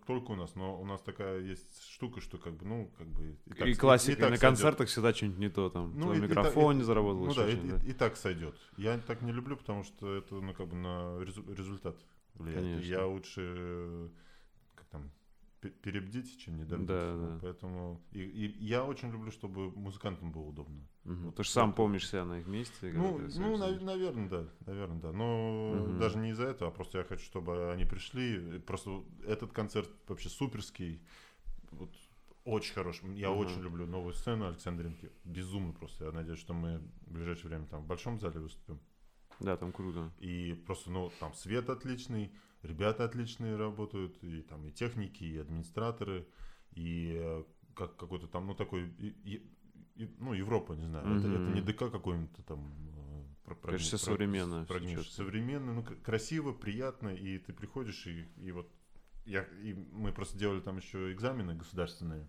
[0.07, 3.37] только у нас, но у нас такая есть штука, что как бы, ну, как бы...
[3.47, 6.21] И, так, и классика, и, и на концертах всегда что-нибудь не то, там, ну, и,
[6.21, 7.27] микрофон и, не заработал.
[7.27, 7.77] Ну да, и, да.
[7.85, 8.57] И, и так сойдет.
[8.77, 11.97] Я так не люблю, потому что это, ну, как бы на результат
[12.35, 12.65] влияет.
[12.65, 12.89] Конечно.
[12.89, 14.11] Я лучше,
[14.77, 15.11] как там,
[15.61, 16.87] перебдить, чем не добить.
[16.87, 17.39] Да, да.
[17.43, 20.87] Поэтому и, и я очень люблю, чтобы музыкантам было удобно.
[21.09, 21.33] Угу.
[21.33, 22.93] Ты же сам помнишь себя на их месте.
[22.95, 25.13] Ну, ну на, наверное, да, наверное, да.
[25.13, 25.99] Но угу.
[25.99, 28.59] даже не из-за этого, а просто я хочу, чтобы они пришли.
[28.61, 31.01] Просто этот концерт вообще суперский.
[31.71, 31.91] Вот
[32.45, 33.15] очень хороший.
[33.17, 33.41] Я угу.
[33.41, 35.11] очень люблю новую сцену Александринки.
[35.25, 36.05] Безумно просто.
[36.05, 38.79] Я надеюсь, что мы в ближайшее время там в большом зале выступим.
[39.41, 40.11] Да, там круто.
[40.19, 42.33] И просто, ну, там свет отличный,
[42.63, 46.27] ребята отличные работают, и там и техники, и администраторы,
[46.73, 47.45] и э,
[47.75, 49.58] как какой-то там, ну, такой, и, и,
[50.19, 51.19] ну, Европа, не знаю, mm-hmm.
[51.19, 52.61] это, это не ДК какой-нибудь там.
[52.61, 54.65] Э, про, про, Конечно, про, современно.
[54.67, 55.13] Прогнивший.
[55.13, 58.71] Современно, ну, красиво, приятно, и ты приходишь, и, и вот
[59.25, 62.29] я, и мы просто делали там еще экзамены государственные,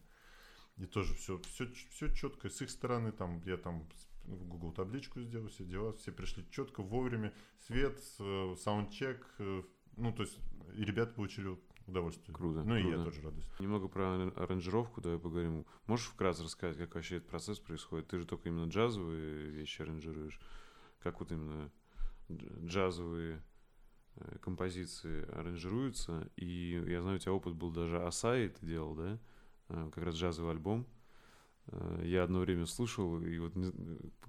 [0.77, 2.49] и тоже все, все, все четко.
[2.49, 3.87] С их стороны, там, я там
[4.23, 7.33] в Google табличку сделал, все дела, все пришли четко, вовремя.
[7.67, 9.63] Свет, э, саундчек, э,
[9.97, 10.39] ну, то есть,
[10.79, 11.57] и ребята получили
[11.87, 12.33] удовольствие.
[12.35, 13.03] Круто, Ну и я круто.
[13.05, 13.45] тоже радуюсь.
[13.59, 15.65] Немного про ар- аранжировку давай поговорим.
[15.87, 18.07] Можешь вкратце рассказать, как вообще этот процесс происходит?
[18.07, 20.39] Ты же только именно джазовые вещи аранжируешь.
[20.99, 21.71] Как вот именно
[22.29, 23.41] дж- джазовые
[24.15, 26.29] э, композиции аранжируются?
[26.35, 29.19] И я знаю, у тебя опыт был даже Асаи ты делал, да?
[29.69, 30.85] Э, Как раз джазовый альбом.
[31.71, 33.71] Э, Я одно время слушал, и вот не-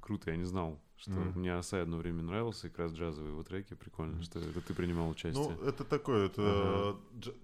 [0.00, 1.40] круто, я не знал, что Мгм.
[1.40, 3.74] мне Асай одно время нравился, и как раз джазовые его треки.
[3.74, 4.22] Прикольно, Мгм.
[4.22, 5.56] что это ты принимал участие.
[5.58, 7.00] Ну, это такое, это Ага.
[7.14, 7.36] дж-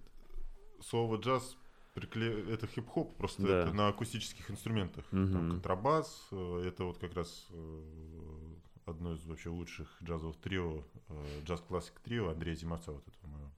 [0.82, 1.56] слово джаз
[1.94, 2.52] прикле...
[2.52, 3.62] это хип-хоп, просто Да.
[3.62, 5.04] это на акустических инструментах.
[5.12, 5.32] Мгм.
[5.32, 11.40] Там контрабас, э, это вот как раз э, одно из вообще лучших джазовых трио, э,
[11.44, 13.50] джаз-классик трио Андрея Зимовца, вот этого моего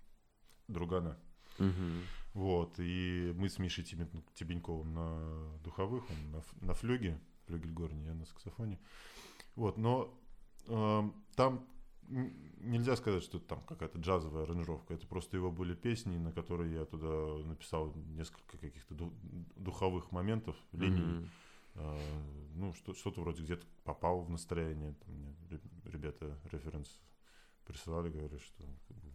[0.68, 1.18] другана.
[1.58, 2.02] Мгм.
[2.34, 8.14] Вот, и мы с Мишей Тебеньковым на духовых, он на, на флюге, флюгель горний, я
[8.14, 8.78] на саксофоне.
[9.56, 10.16] Вот, но
[10.66, 11.66] эм, там
[12.08, 14.94] нельзя сказать, что это там какая-то джазовая аранжировка.
[14.94, 19.14] Это просто его были песни, на которые я туда написал несколько каких-то ду-
[19.56, 21.02] духовых моментов, линий.
[21.02, 21.30] Мгм.
[21.74, 22.22] Э,
[22.54, 24.94] ну, что, что-то вроде где-то попал в настроение.
[25.04, 25.60] Там мне ре-
[25.92, 27.00] ребята референс
[27.64, 29.12] присылали, говорят, что как бы,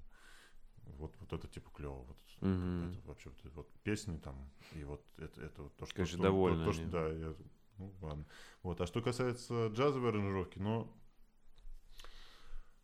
[0.86, 2.03] вот, вот это типа клево.
[2.03, 2.91] Вот, Мгм.
[2.91, 5.95] это вообще вот, вот песни там, и вот это, это вот то, что...
[5.95, 7.36] Конечно, то, довольны то, то, что, да, я,
[7.77, 8.25] ну, ладно.
[8.61, 10.91] Вот, а что касается джазовой аранжировки, ну,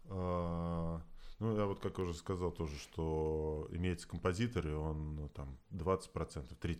[0.06, 1.02] а,
[1.40, 6.58] ну, я вот как уже сказал тоже, что имеется композитор, и он ну, там 20%,
[6.60, 6.80] 30%,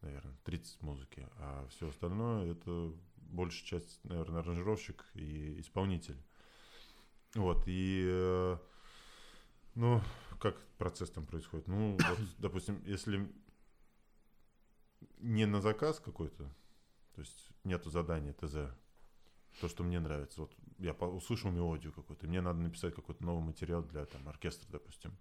[0.00, 6.20] наверное, 30 музыки, а все остальное это большая часть, наверное, аранжировщик и исполнитель.
[7.34, 8.58] Вот, и э,
[9.74, 10.00] ну,
[10.44, 11.68] как процесс там происходит?
[11.68, 13.32] Ну, вот, допустим, если
[15.18, 16.44] не на заказ какой-то,
[17.14, 18.56] то есть нету задания ТЗ,
[19.60, 20.42] то, что мне нравится.
[20.42, 25.16] Вот я услышал мелодию какую-то, мне надо написать какой-то новый материал для там оркестра, допустим.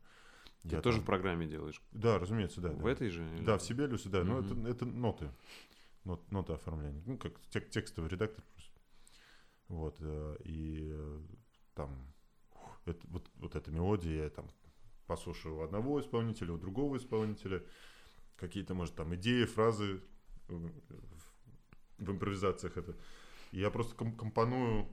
[0.64, 1.82] Ты Я тоже там- в программе делаешь?
[1.92, 2.70] Да, разумеется, да.
[2.72, 2.90] в да.
[2.92, 3.24] этой же?
[3.36, 4.24] или- Да, в Сибелиусе, да.
[4.26, 4.62] Но Мгм.
[4.66, 5.30] это, это ноты.
[6.04, 7.02] Нот, ноты оформления.
[7.06, 8.80] Ну, как тек- текстовый редактор просто.
[9.70, 9.96] Вот.
[10.02, 11.22] э, И э,
[11.76, 12.14] там
[12.86, 14.50] это, вот, вот эта мелодия, я там
[15.08, 17.64] послушаю у одного исполнителя, у другого исполнителя.
[18.36, 20.02] Какие-то, может, там идеи, фразы
[20.50, 22.98] э, в, импровизациях это.
[23.52, 24.90] Я просто ком- компоную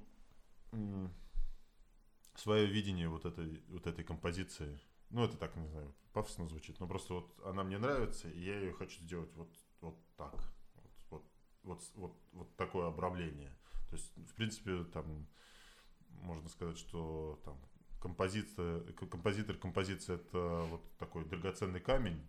[2.36, 4.80] свое видение вот этой, вот этой композиции.
[5.10, 8.60] Ну, это так, не знаю, пафосно звучит, но просто вот она мне нравится, и я
[8.60, 10.34] ее хочу сделать вот, вот так.
[10.74, 11.24] Вот, вот,
[11.62, 13.56] вот, вот, вот такое обрамление.
[13.88, 15.26] То есть, в принципе, там
[16.10, 17.58] можно сказать, что там
[18.00, 18.80] композиция,
[19.10, 22.20] композитор, композиция это вот такой драгоценный камень,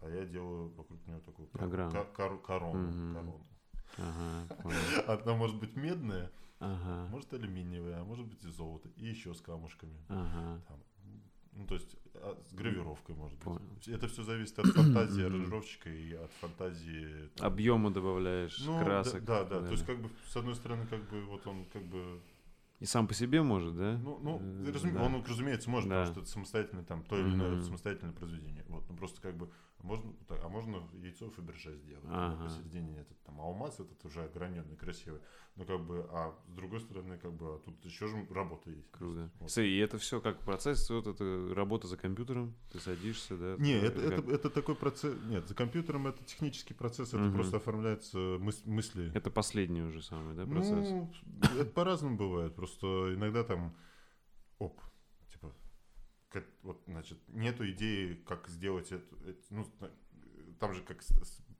[0.00, 2.88] а я делаю вокруг него такую кор- кор- корону.
[2.90, 3.14] Мгм.
[3.14, 3.46] корону.
[3.98, 5.20] Ага, понял.
[5.22, 9.40] Она может быть медная, Ага, может алюминиевая, а может быть и золото, и еще с
[9.40, 9.98] камушками.
[10.08, 10.62] ага.
[10.68, 10.78] Там,
[11.52, 13.44] ну, то есть а, с гравировкой, может быть.
[13.44, 13.78] Понял.
[13.86, 17.28] Это все зависит от фантазии аранжировщика и от фантазии...
[17.36, 19.24] там, Объема добавляешь, ну, красок.
[19.24, 19.66] Да, да, да.
[19.66, 22.20] То есть, как бы, с одной стороны, как бы, вот он, как бы,
[22.80, 23.98] И сам по себе может, да?
[24.04, 25.02] ну, ну Э, разуме- да.
[25.02, 25.96] он, разумеется, может, Да.
[25.96, 27.62] потому что это самостоятельное, там, то или иное Мгм.
[27.62, 28.64] самостоятельное произведение.
[28.68, 29.50] Вот, ну, просто, как бы,
[29.82, 32.04] можно, так, а можно яйцо Фаберже сделать.
[32.08, 32.44] Ага.
[32.44, 35.20] Посередине этот, там, алмаз этот уже ограненный, красивый.
[35.56, 38.90] Ну, как бы, а с другой стороны, как бы, а тут еще же работа есть.
[38.90, 39.30] Круто.
[39.40, 39.50] Вот.
[39.50, 43.56] Смотри, и это все как процесс, вот это работа за компьютером, ты садишься, да?
[43.58, 45.16] Не, это, как- это, это такой процесс.
[45.26, 47.34] Нет, за компьютером это технический процесс, это Мгм.
[47.34, 49.10] просто оформляется мыс- мысли.
[49.14, 50.88] Это последний уже самый, да, процесс?
[50.90, 51.10] Ну,
[51.58, 52.54] это по-разному бывает.
[52.54, 53.76] Просто иногда там,
[54.58, 54.80] оп,
[56.62, 59.16] вот, значит, нету идеи, как сделать это.
[59.26, 59.66] это, ну,
[60.58, 61.02] там же как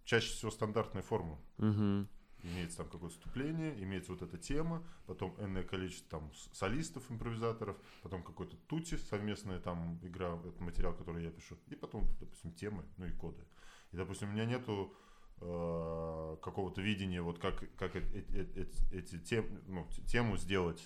[0.05, 1.39] чаще всего стандартная форма.
[1.59, 2.09] Мгм.
[2.45, 8.23] Имеется там какое-то вступление, имеется вот эта тема, потом энное количество там солистов, импровизаторов, потом
[8.23, 13.07] какой-то тути, совместная там игра, это материал, который я пишу, и потом, допустим, темы, ну
[13.07, 13.43] и коды.
[13.91, 14.95] И, допустим, у меня нету
[15.41, 20.83] э, какого-то видения, вот как, как э- э- э- эти, тем, ну, тему сделать.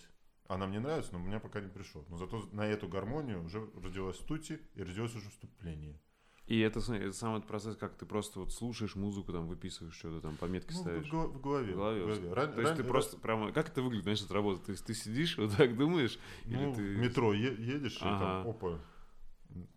[0.55, 2.05] Она мне нравится, но у меня пока не пришло.
[2.09, 5.99] Но зато на эту гармонию уже родилась тути и родилось уже вступление.
[6.47, 10.21] И это, это сам этот процесс, как ты просто вот слушаешь музыку, там выписываешь что-то,
[10.21, 11.09] там пометки Ну, в, ставишь.
[11.09, 11.73] го- в голове.
[11.73, 12.03] В голове.
[12.03, 12.33] в голове.
[12.35, 13.53] Ран- То есть ран- ты ра- просто прямо...
[13.53, 14.61] Как это выглядит, значит, работа?
[14.67, 16.19] То есть ты сидишь, вот так думаешь?
[16.45, 16.83] Ну, или ты...
[16.97, 18.43] в метро е- едешь, и Ага.
[18.43, 18.81] там, опа,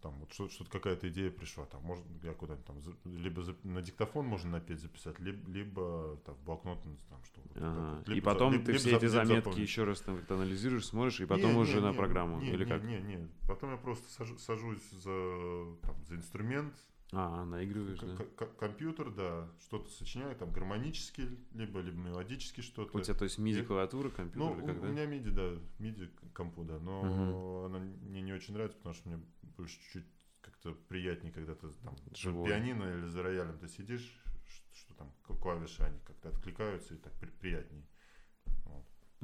[0.02, 3.56] там вот что- что-то какая-то идея пришла, там, можно, я куда-нибудь там, за- либо за-
[3.64, 7.98] на диктофон можно напеть записать, либо, либо там, в блокнот, ну, там, что Ага.
[8.00, 8.10] вот.
[8.10, 9.60] И Либо за- потом либо- ты либо все за- эти заметки запомнить.
[9.70, 12.40] еще раз там как-то анализируешь, смотришь, и потом Не, уже не, на не, программу.
[12.40, 12.84] не, или не, как?
[12.84, 16.74] Не, не, потом я просто сажу- сажусь за, там, за инструмент,
[17.12, 18.16] А, наигрываешь, да?
[18.18, 22.98] к- к- компьютер, да, что-то сочиняю, там, гармонически, либо, либо мелодически что-то.
[22.98, 24.88] У тебя, то есть, MIDI Я- клавиатура, компьютер Ну, или у, как, у да?
[24.88, 29.24] меня MIDI, да, MIDI компу, да, но она мне не очень нравится, потому что мне
[29.56, 30.06] больше чуть-чуть
[30.42, 32.50] как-то приятнее, когда ты там Живой.
[32.50, 37.14] пианино или за роялем ты сидишь, что, что там клавиши, они как-то откликаются и так
[37.14, 37.86] при- приятней.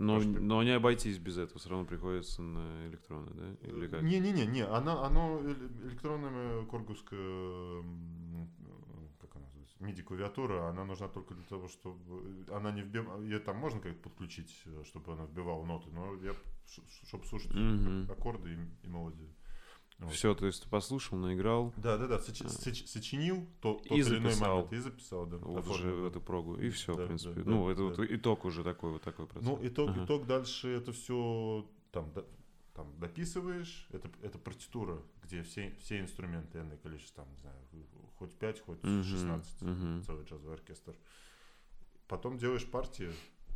[0.02, 3.68] Но, Может, но не обойтись без этого, все равно приходится на электроны, да?
[3.68, 4.02] Или как?
[4.02, 8.50] Не-не-не, не, она, оно эле- электронными коргусская, м,
[9.20, 13.38] как она называется, MIDI клавиатура, она нужна только для того, чтобы она не вбивала, ее
[13.40, 16.34] там можно как-то подключить, э, чтобы она вбивала ноты, но я,
[17.08, 18.10] чтобы слушать Мгм.
[18.12, 19.30] аккорды и, и мелодию.
[20.02, 20.14] Вот.
[20.14, 22.48] Все, то есть ты послушал, наиграл, Да, да, да, соч- А.
[22.50, 25.38] соч- сочинил то, тот И или иной момент и записал, да.
[25.38, 26.08] вот оформил, уже да.
[26.08, 27.42] эту прогу, и все, Да, в принципе.
[27.44, 27.88] да, ну, да, это да.
[27.96, 29.48] вот итог уже такой вот такой процесс.
[29.48, 30.06] Ну, итог, Ага.
[30.06, 32.26] итог дальше это все там, до-
[32.74, 37.56] там дописываешь, это, это партитура, где все, все инструменты, энное количество, там, не знаю,
[38.18, 40.04] хоть 5, хоть Мгм, 16, мгм.
[40.04, 40.96] целый джазовый оркестр.
[42.08, 43.12] Потом делаешь партии,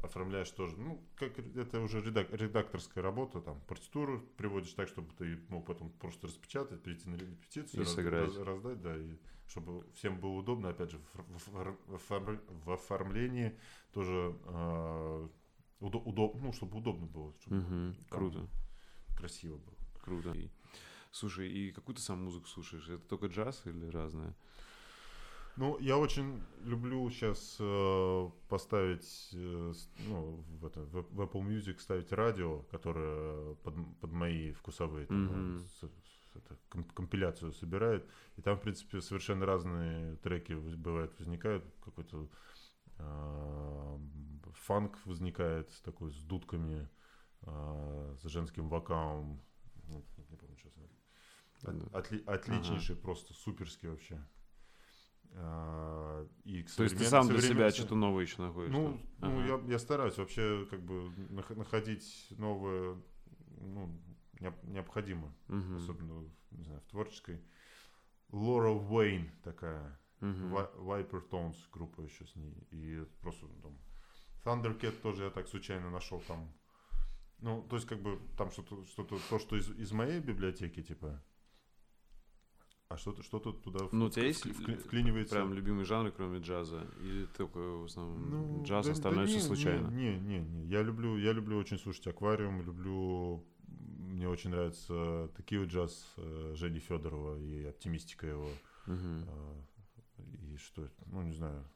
[0.06, 5.38] оформляешь тоже, ну, как это уже редак- редакторская работа, там, партитуру приводишь так, чтобы ты
[5.50, 8.28] мог потом просто распечатать, перейти на репетицию, И сыграть.
[8.36, 12.42] раз- раздать, да, и чтобы всем было удобно, опять же, в, в- в- в оформ-
[12.66, 13.58] в оформлении
[13.94, 15.28] тоже э,
[15.82, 18.48] удо- удоб- ну, чтобы удобно было, чтобы Мгм, там Круто,
[19.18, 19.76] красиво было.
[20.02, 20.36] круто.
[21.12, 22.90] Слушай, и какую ты сам музыку слушаешь?
[22.90, 24.36] Это только джаз или разное?
[25.58, 27.56] Ну, я очень люблю сейчас
[28.50, 29.74] поставить, э,
[30.08, 35.26] ну, в, это, в, в Apple Music ставить радио, которое под, под мои вкусовые там,
[35.26, 35.56] Мгм.
[35.56, 35.84] э, с-
[36.36, 38.06] это, ком- компиляцию собирает.
[38.38, 41.64] И там, в принципе, совершенно разные треки бывают, возникают.
[41.86, 42.28] Какой-то
[42.98, 44.00] э,
[44.54, 46.90] фанк возникает такой с дудками,
[47.44, 49.42] э, с женским вокалом.
[49.88, 50.60] Ну, не помню.
[51.62, 52.00] Да.
[52.00, 54.22] Отли- отличнейший, просто суперский вообще.
[55.34, 58.72] А, и То есть ты сам для себя что-то новое еще находишь?
[58.72, 59.28] Ну, да?
[59.30, 59.48] ну Ага.
[59.66, 62.98] я, я стараюсь вообще как бы нах- находить новое,
[63.60, 63.90] ну,
[64.40, 65.78] необ- необходимо, Мгм.
[65.78, 67.42] особенно, не знаю, в творческой.
[68.32, 70.00] Лора Уэйн такая.
[70.22, 73.78] Ви- Viper Tones группа еще с ней, и просто там
[74.44, 76.52] Thundercat тоже я так случайно нашел там.
[77.40, 81.22] Ну, то есть как бы там что-то, что-то то, что из, из моей библиотеки, типа.
[82.88, 85.36] А что-то, что-то туда Ну, у тебя есть вкли- вклинивается.
[85.36, 86.86] Прям любимые жанры, кроме джаза?
[87.02, 88.30] Или только в основном
[88.60, 89.88] Ну, джаз, да- остальное да не, случайно?
[89.88, 93.44] Не, не, не, Я люблю, я люблю очень слушать аквариум, люблю.
[93.68, 98.50] Мне очень нравится такие джаз э, Жени Федорова и оптимистика его.
[98.88, 99.62] А,
[100.18, 101.68] И что, ну не знаю,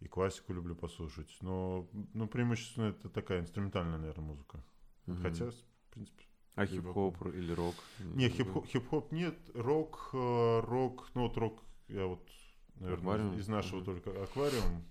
[0.00, 4.62] и классику люблю послушать, но ну, преимущественно это такая инструментальная, наверное, музыка.
[5.06, 5.22] Мгм.
[5.22, 5.54] Хотя, в
[5.90, 6.24] принципе,
[6.54, 7.74] А хип-хоп или рок?
[7.98, 12.28] не, хип-хоп, хип-хоп нет, рок, э, рок, ну вот рок, я вот,
[12.76, 13.38] наверное, Аквариум?
[13.38, 13.84] из, нашего Мгм.
[13.86, 14.84] только аквариум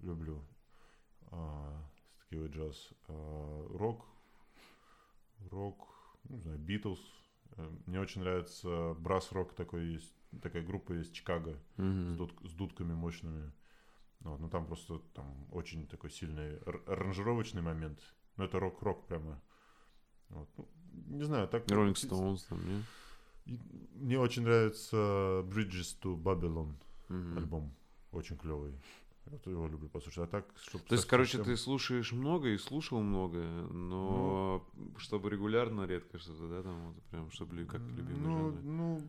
[0.00, 0.44] люблю,
[1.30, 1.82] а,
[2.20, 4.04] такие вот джаз, А, рок,
[5.50, 5.88] рок,
[6.28, 7.00] не знаю, Битлз,
[7.58, 10.12] Э, мне очень нравится брас-рок такой есть,
[10.42, 12.14] такая группа есть, Чикаго, Мгм.
[12.14, 13.52] с, дудк- с дудками мощными.
[14.20, 18.00] Вот, ну там просто там очень такой сильный ар- аранжировочный момент.
[18.36, 19.40] Ну это рок-рок прямо.
[20.28, 20.48] Вот.
[20.56, 20.68] Ну,
[21.08, 21.66] не знаю, так.
[21.66, 22.82] Rolling Stones там, не?
[23.46, 23.58] И
[23.94, 24.96] Мне очень нравится
[25.48, 26.72] Bridges to Babylon
[27.08, 27.38] Мгм.
[27.38, 27.74] альбом.
[28.12, 28.72] Очень клевый.
[29.26, 30.24] Вот его люблю послушать.
[30.24, 30.84] А так, чтобы...
[30.84, 33.38] То есть, короче, ты слушаешь много и слушал много,
[33.72, 34.98] но Ну.
[34.98, 38.62] чтобы регулярно редко что-то, да, там вот прям, чтобы как любимый Ну, жанр.
[38.62, 39.00] ну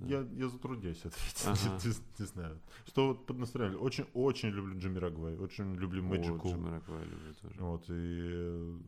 [0.00, 0.06] Да.
[0.06, 1.46] я, я затрудняюсь ответить.
[1.46, 1.78] Ага.
[1.84, 2.58] не, не знаю.
[2.86, 3.78] Что вот под настроение?
[3.78, 5.36] Очень, очень люблю Джимми Рагвай.
[5.38, 7.54] Очень люблю О, Джимми Роквай люблю тоже.
[7.60, 8.78] Вот, и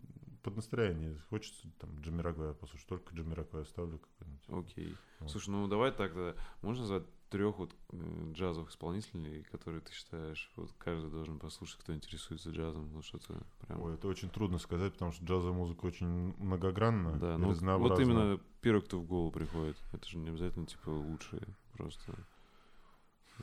[0.44, 4.70] под настроение хочется там Джимми Рагвая послушать, только Джимми Рагвая ставлю какой-нибудь.
[4.70, 4.96] Окей.
[5.20, 5.30] Вот.
[5.30, 6.34] Слушай, ну давай тогда.
[6.60, 11.94] Можно назвать трех вот э, джазовых исполнителей, которые ты считаешь, вот каждый должен послушать, кто
[11.94, 13.80] интересуется джазом, ну что-то прям.
[13.80, 17.52] Ой, это очень трудно сказать, потому что джазовая музыка очень многогранна да, и ну вот
[17.52, 18.02] разнообразна.
[18.02, 19.76] именно первый, кто в голову приходит.
[19.92, 21.42] Это же не обязательно типа лучшие,
[21.72, 22.14] просто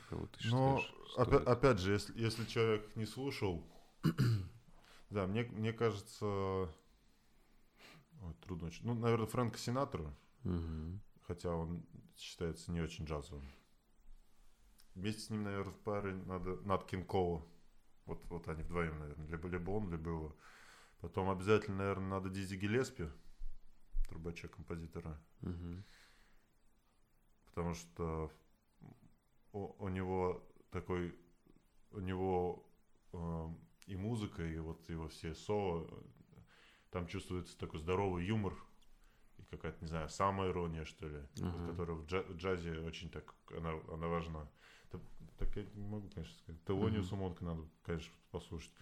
[0.08, 0.94] кого ты Но считаешь.
[1.18, 1.48] опя- стоит.
[1.48, 3.62] опять же, если, если человек не слушал,
[5.10, 6.68] да, мне, мне кажется,
[8.22, 8.86] ой, трудно очень.
[8.86, 10.14] Ну, наверное, Фрэнка Синатра,
[10.44, 11.00] Мгм.
[11.22, 11.84] хотя он
[12.16, 13.44] считается не очень джазовым.
[14.94, 17.46] Вместе с ним, наверное, в паре надо Нат Кинг Кола.
[18.04, 19.28] Вот, вот они вдвоем, наверное.
[19.28, 20.36] Либо, либо он, либо его.
[21.00, 23.08] Потом обязательно, наверное, надо Дизи Гелеспи,
[24.08, 25.20] трубача композитора.
[25.40, 25.84] Мгм.
[27.46, 28.30] Потому что
[29.52, 31.14] у, у него такой,
[31.90, 32.68] у него
[33.12, 33.48] э,
[33.86, 35.88] и музыка, и вот его все соло,
[36.92, 38.54] там чувствуется такой здоровый юмор
[39.38, 41.70] и какая-то, не знаю, самая ирония, что ли, вот Ага.
[41.70, 44.46] которая в, джа- в джазе очень так, она, она важна.
[44.90, 45.00] Так,
[45.38, 46.62] так я не могу, конечно, сказать.
[46.66, 48.72] Телониуса Монка надо, конечно, послушать.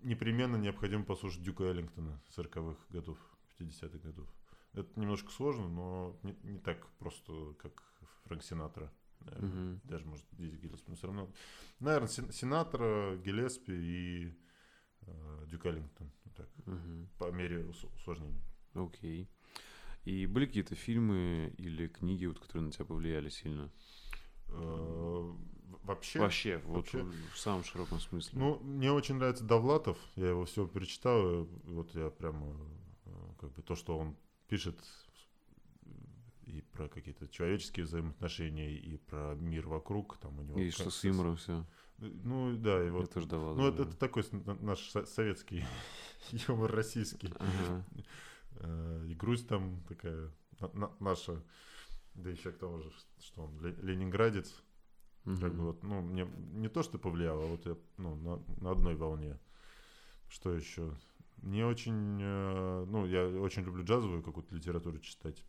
[0.00, 3.18] Непременно необходимо послушать Дюка Эллингтона 40-х годов,
[3.58, 4.28] 50-х годов.
[4.72, 7.82] Это немножко сложно, но не, не так просто как
[8.24, 8.90] Фрэнк Синатра.
[9.20, 9.80] Мгм.
[9.84, 11.30] Даже, может, Дизи Гиллеспи, но все равно.
[11.78, 14.34] Наверное, Син- Синатра, Гиллеспи и
[15.02, 16.10] э, Дюк Эллингтон.
[16.36, 17.08] Так, Мгм.
[17.18, 18.40] по мере ус- усложнений.
[18.74, 19.28] Окей.
[20.04, 23.70] И были какие-то фильмы или книги, вот, которые на тебя повлияли сильно?
[24.48, 25.32] Э,
[25.84, 27.02] Вообще, Вообще, вот вообще.
[27.34, 28.38] в самом широком смысле.
[28.38, 32.56] ну, мне очень нравится Довлатов, я его все перечитал, вот я прямо,
[33.06, 33.10] э,
[33.40, 34.16] как бы то, что он
[34.46, 34.78] пишет
[36.46, 40.60] и про какие-то человеческие взаимоотношения, и про мир вокруг, там у него...
[40.60, 41.66] и что как- с юмором все.
[42.24, 43.10] Ну, да, и Я вот...
[43.12, 43.54] тоже давал.
[43.54, 44.24] Ну, это, это такой
[44.60, 45.64] наш со- советский
[46.48, 47.32] юмор российский.
[48.56, 50.30] Э, И грусть там такая
[50.60, 51.42] на- на- наша,
[52.14, 52.90] да еще к тому же,
[53.20, 54.62] что он ле- ленинградец.
[55.24, 58.72] Как бы вот, ну, мне не то, что повлияло, а вот я ну, на, на
[58.72, 59.38] одной волне.
[60.28, 60.96] Что еще?
[61.36, 65.44] Мне очень, э, ну, я очень люблю джазовую какую-то литературу читать.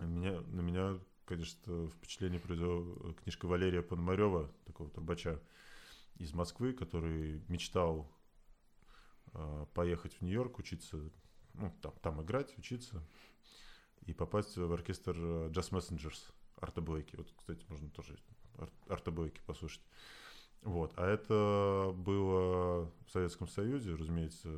[0.00, 5.38] Меня, на меня, конечно, впечатление произвела книжка Валерия Пономарева, такого трубача
[6.16, 8.10] из Москвы, который мечтал
[9.32, 11.10] э, поехать в Нью-Йорк, учиться,
[11.54, 13.02] ну, там, там играть, учиться
[14.02, 17.16] и попасть в оркестр э, Jazz Messengers Арта Блейки.
[17.16, 18.18] Вот, кстати, можно тоже
[18.58, 19.82] Ар- Арта Блейки послушать.
[20.62, 20.92] Вот.
[20.96, 24.48] А это было в Советском Союзе, разумеется,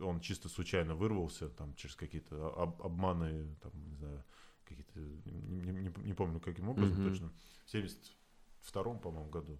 [0.00, 4.24] он чисто случайно вырвался там через какие-то об- обманы, там, не знаю,
[4.64, 7.08] какие-то, не, не- не помню каким образом Мгм.
[7.08, 7.32] точно,
[7.64, 9.58] в 72-м, по-моему, году.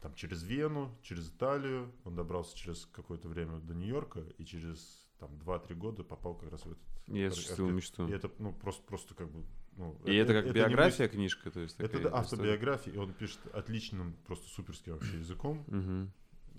[0.00, 5.30] Там через Вену, через Италию, он добрался через какое-то время до Нью-Йорка и через там
[5.36, 6.82] 2-3 года попал как раз в этот...
[7.08, 8.06] Ор- осуществил мечту.
[8.08, 9.44] И это, ну, просто, просто как бы...
[9.72, 11.78] Ну, И это как не биография книжка, то есть.
[11.80, 15.64] Это да, автобиография, и он пишет отличным, просто суперским вообще языком.
[15.66, 16.12] Мгм.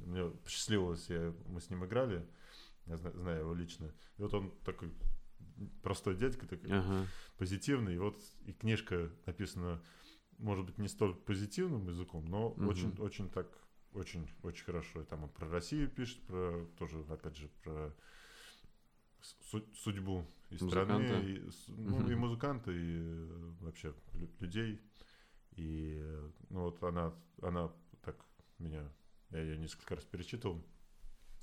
[0.05, 2.25] Мне посчастливилось, я, мы с ним играли,
[2.85, 3.91] я зна- знаю его лично.
[4.17, 4.91] И вот он такой
[5.81, 7.07] простой дядька, такой Ага.
[7.37, 7.95] позитивный.
[7.95, 9.81] И вот и книжка написана,
[10.37, 12.67] может быть, не столь позитивным языком, но Мгм.
[12.69, 13.47] очень, очень так,
[13.93, 15.01] очень, очень хорошо.
[15.01, 17.93] И там он про Россию пишет, про тоже, опять же, про
[19.21, 21.27] су- судьбу и страны, Музыканта.
[21.27, 22.11] и, ну, Мгм.
[22.11, 24.79] и музыканта, и э, вообще лю- людей.
[25.55, 27.71] И э, ну вот она, она
[28.03, 28.15] так
[28.59, 28.87] меня,
[29.31, 30.63] я ее несколько раз перечитывал.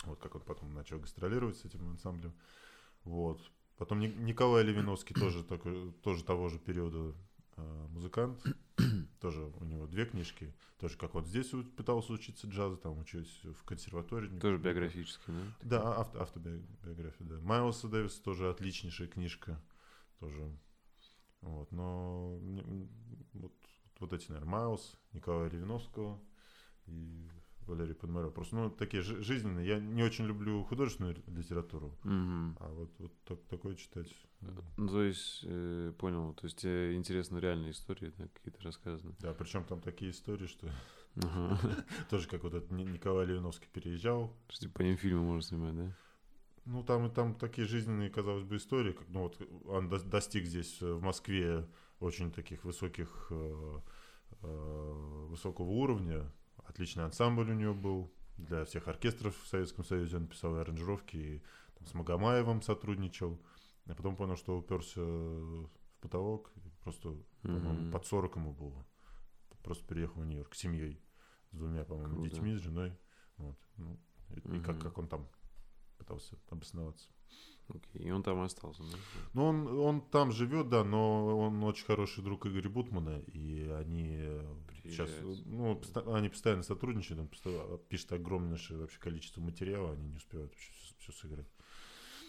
[0.05, 2.33] Вот как он потом начал гастролировать с этим ансамблем.
[3.03, 3.41] Вот.
[3.77, 7.15] Потом Ни- Николай Левиновский тоже такой, тоже того же периода
[7.57, 8.41] э, музыкант.
[9.21, 10.55] Тоже у него две книжки.
[10.79, 14.39] Тоже как вот здесь пытался учиться джазу, там учился в консерватории.
[14.39, 15.53] Тоже биографический, да?
[15.63, 17.41] Да, авто, автобиография, да.
[17.41, 19.61] Майлса Дэвиса тоже отличнейшая книжка.
[20.21, 20.51] Тоже.
[21.41, 22.39] Вот, но
[23.35, 23.53] вот,
[24.01, 26.21] вот эти, наверное, Майлз, Николая Ревиновского
[26.87, 27.31] и
[27.67, 28.33] Валерий Пономарев.
[28.35, 29.67] Просто, ну, такие жи- жизненные.
[29.67, 32.57] Я не очень люблю художественную литературу, Мгм.
[32.61, 34.13] а вот, вот так- такое читать.
[34.77, 39.15] Ну, то есть, э, понял, то есть тебе интересны реальные истории, да, какие-то рассказаны.
[39.21, 40.69] Да, причем там такие истории, что
[42.11, 45.77] тоже как вот этот Ни- Николай Левиновский переезжал, Что типа по ним фильмы можно снимать,
[45.77, 45.97] да?
[46.67, 50.81] Ну, там, там такие жизненные, казалось бы, истории, как, ну, вот он до- достиг здесь,
[50.83, 51.67] э, в Москве,
[52.01, 53.81] очень таких высоких, э,
[54.43, 56.31] э, высокого уровня.
[56.65, 58.13] Отличный ансамбль у него был.
[58.37, 61.43] Для всех оркестров в Советском Союзе он писал аранжировки, и
[61.79, 63.41] там, с Магомаевым сотрудничал.
[63.87, 66.53] А потом понял, что уперся в потолок,
[66.83, 67.93] просто, Мгм.
[67.93, 68.85] под 40 ему было.
[69.63, 71.01] Просто переехал в Нью-Йорк с семьей,
[71.53, 72.99] с двумя, по-моему, детьми, с женой.
[73.37, 73.57] Вот.
[73.77, 73.99] Ну,
[74.31, 75.29] и, и как, как он там
[75.99, 77.09] пытался обосноваться.
[77.69, 78.99] Окей, и он там остался, да?
[79.33, 84.17] Ну, он, он там живет, да, но он очень хороший друг Игоря Бутмана, и они
[84.19, 85.47] э, сейчас, Приезжают.
[85.47, 90.73] ну, поста- они постоянно сотрудничают, он пишет огромнейшее вообще количество материала, они не успевают вообще
[90.99, 91.49] все, сыграть.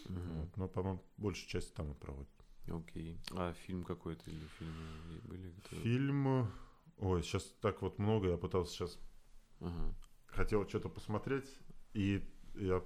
[0.08, 0.40] Мгм.
[0.40, 0.56] Вот.
[0.56, 2.30] Но, по-моему, большую часть там и проводят.
[2.68, 3.18] Окей.
[3.32, 5.50] А фильм какой-то или фильмы были?
[5.50, 6.50] которые- Фильм,
[6.96, 8.98] ой, сейчас так вот много, я пытался сейчас,
[9.60, 9.94] Ага.
[10.28, 11.58] хотел что-то посмотреть,
[11.92, 12.24] и
[12.54, 12.82] я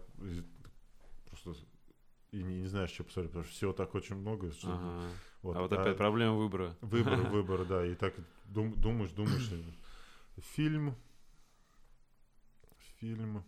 [1.45, 1.65] просто
[2.33, 4.53] и не, не знаю, что посмотреть, потому что всего так очень много.
[4.53, 5.09] Что, Ага.
[5.43, 5.57] вот.
[5.57, 6.77] А вот опять проблема выбора.
[6.81, 7.85] Выбор, выбор, да.
[7.85, 8.15] И так
[8.45, 9.51] дум- думаешь, думаешь.
[10.55, 10.95] Фильм.
[13.01, 13.45] Фильм.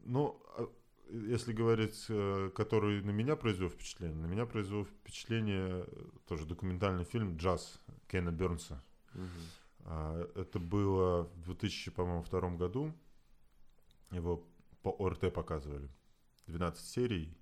[0.00, 0.68] Ну, а,
[1.10, 7.04] если говорить, э, который на меня произвел впечатление, на меня произвел впечатление э, тоже документальный
[7.04, 8.82] фильм «Джаз» Кена Бернса.
[9.80, 12.92] А, Это было в 2002 году.
[14.10, 14.42] Его
[14.84, 15.88] по ОРТ показывали.
[16.46, 17.36] 12 серий.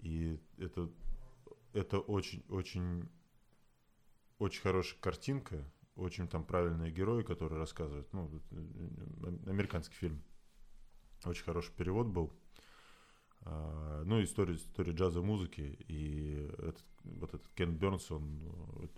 [0.00, 0.90] И это,
[1.72, 3.08] это очень, очень,
[4.38, 5.64] очень хорошая картинка.
[5.94, 8.12] Очень там правильные герои, которые рассказывают.
[8.12, 10.22] Ну, это, э, американский фильм.
[11.24, 12.32] Очень хороший перевод был.
[13.42, 15.78] А, Ну, история, история джаза музыки.
[15.86, 18.42] И этот вот этот Кен Бернс, он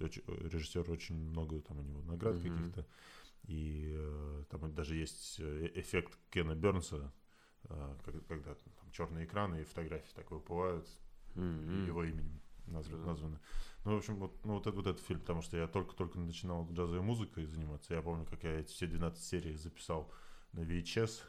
[0.00, 2.56] очень, режиссер, очень много там у него наград mm-hmm.
[2.56, 2.86] каких-то.
[3.46, 7.23] И э, там даже есть э, эффект Кена Бернса, э,
[8.28, 10.86] когда там черные экраны и фотографии так выплывают
[11.34, 11.86] mm-hmm.
[11.86, 13.36] его именем названы.
[13.36, 13.38] Mm-hmm.
[13.84, 16.66] Ну, в общем, вот, ну, вот, этот, вот этот фильм, потому что я только-только начинал
[16.72, 17.94] джазовой музыкой заниматься.
[17.94, 20.10] Я помню, как я эти все 12 серий записал
[20.52, 21.20] на VHS.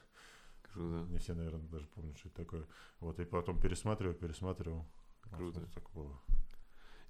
[0.62, 1.12] Круто.
[1.12, 2.66] Не все, наверное, даже помнят, что это такое.
[2.99, 4.86] Вот, и потом пересматривал, пересматривал.
[5.22, 5.60] Круто.
[5.60, 6.18] Вот, так было.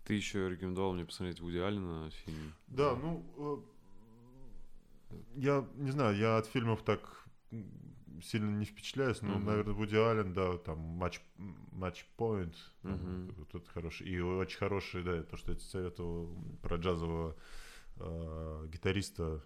[0.04, 2.54] Ты еще рекомендовал мне посмотреть Вуди Аллена фильм.
[2.68, 3.64] Да, ну,
[5.36, 7.28] я не знаю, я от фильмов так
[8.22, 9.44] сильно не впечатляюсь, но, uh-huh.
[9.44, 11.22] наверное, Вуди Аллен, да, там матч,
[11.72, 13.46] матч point, uh-huh.
[13.52, 14.08] тут хороший.
[14.08, 17.36] И очень хороший, да, то, что я тебе советовал про джазового
[17.98, 19.44] э, гитариста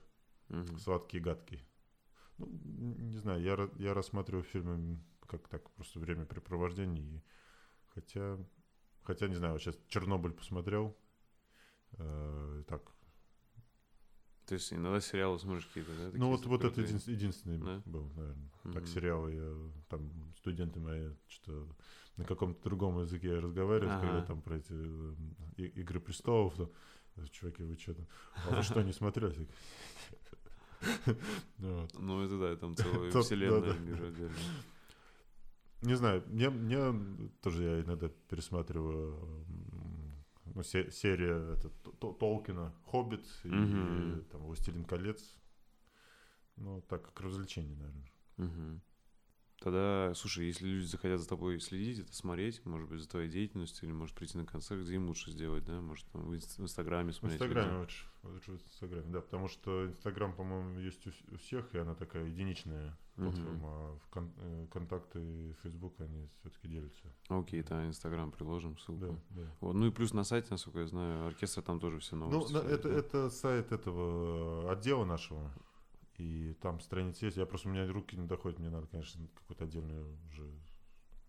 [0.50, 0.80] uh-huh.
[0.80, 1.64] «Сладкий и гадкий».
[2.38, 7.18] Ну, не знаю, я, я рассматриваю фильмы как так, просто времяпрепровождение.
[7.18, 7.22] И,
[7.94, 8.38] хотя,
[9.04, 10.98] хотя, не знаю, вот сейчас «Чернобыль» посмотрел,
[11.98, 12.92] э, так,
[14.50, 16.18] то есть иногда сериалы смотришь какие-то, да?
[16.18, 17.84] Ну вот, вот это един, единственный да?
[17.86, 18.50] был, наверное.
[18.64, 18.74] Mm-hmm.
[18.74, 19.54] Так сериалы я
[19.90, 21.68] там студенты мои что
[22.18, 24.08] на каком-то другом языке разговаривают, ага.
[24.08, 24.74] когда там про эти
[25.58, 26.72] и, игры престолов, то
[27.32, 28.08] чуваки, вы что там?
[28.48, 29.48] А вы что не смотрели?
[31.58, 33.76] Ну это да, там целая вселенная.
[35.82, 36.80] Не знаю, мне, мне
[37.42, 39.46] тоже я иногда пересматриваю
[40.60, 41.70] ну, се- серия это,
[42.20, 43.50] Толкина «Хоббит» и
[44.30, 45.38] там «Властелин колец».
[46.58, 48.12] Ну, так как развлечение, наверное.
[48.38, 48.82] Угу.
[49.62, 53.88] Тогда, слушай, если люди захотят за тобой следить, это смотреть, может быть, за твоей деятельностью,
[53.88, 55.82] или может прийти на концерт, где им лучше сделать, да?
[55.82, 57.42] Может, там в, Инстаграме смотреть.
[57.42, 61.78] В Инстаграме лучше, лучше в Инстаграме, да, потому что Инстаграм, по-моему, есть у, всех, и
[61.78, 63.96] она такая единичная платформа, uh-huh.
[63.96, 67.14] а в кон- э, контакты и Фейсбук, они все-таки делятся.
[67.28, 69.22] Окей, okay, да, Инстаграм приложим ссылку.
[69.30, 69.56] Да, да.
[69.60, 69.74] Вот.
[69.74, 72.54] Ну и плюс на сайте, насколько я знаю, оркестр там тоже все новости.
[72.54, 75.52] Ну, это, это сайт этого отдела нашего.
[76.20, 77.38] И там страницы есть.
[77.38, 78.60] Я просто у меня руки не доходят.
[78.60, 80.52] Мне надо, конечно, какую-то отдельную уже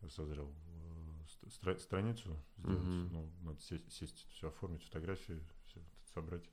[0.09, 2.83] созрел э, стра- страницу сделать.
[2.83, 3.09] Mm-hmm.
[3.13, 5.81] Ну, надо сесть, сесть, все оформить, фотографии, все
[6.13, 6.45] собрать.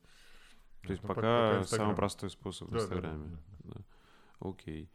[0.82, 3.24] То есть ну, пока, пока самый простой способ да, в Инстаграме.
[3.24, 3.74] Да, да, да.
[3.74, 4.48] да.
[4.48, 4.88] Окей.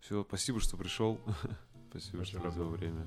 [0.00, 1.20] Все, спасибо, что пришел.
[1.90, 3.06] спасибо, Очень что уделил время.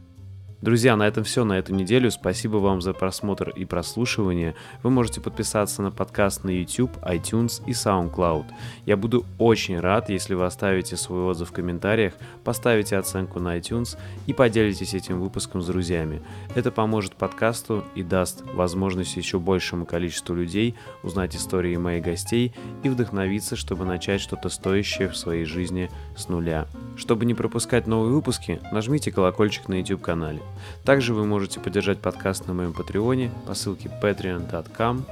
[0.61, 2.09] Друзья, на этом все на эту неделю.
[2.09, 4.55] Спасибо вам за просмотр и прослушивание.
[4.83, 8.45] Вы можете подписаться на подкаст на YouTube, iTunes и SoundCloud.
[8.85, 12.13] Я буду очень рад, если вы оставите свой отзыв в комментариях,
[12.45, 16.21] поставите оценку на iTunes и поделитесь этим выпуском с друзьями.
[16.55, 22.89] Это поможет подкасту и даст возможность еще большему количеству людей узнать истории моих гостей и
[22.89, 26.65] вдохновиться, чтобы начать что-то стоящее в своей жизни с нуля.
[26.95, 30.41] Чтобы не пропускать новые выпуски, нажмите колокольчик на YouTube-канале.
[30.83, 35.05] Также вы можете поддержать подкаст на моем патреоне по ссылке patreon.com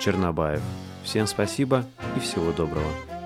[0.00, 0.62] чернобаев.
[1.04, 1.84] Всем спасибо
[2.16, 3.17] и всего доброго.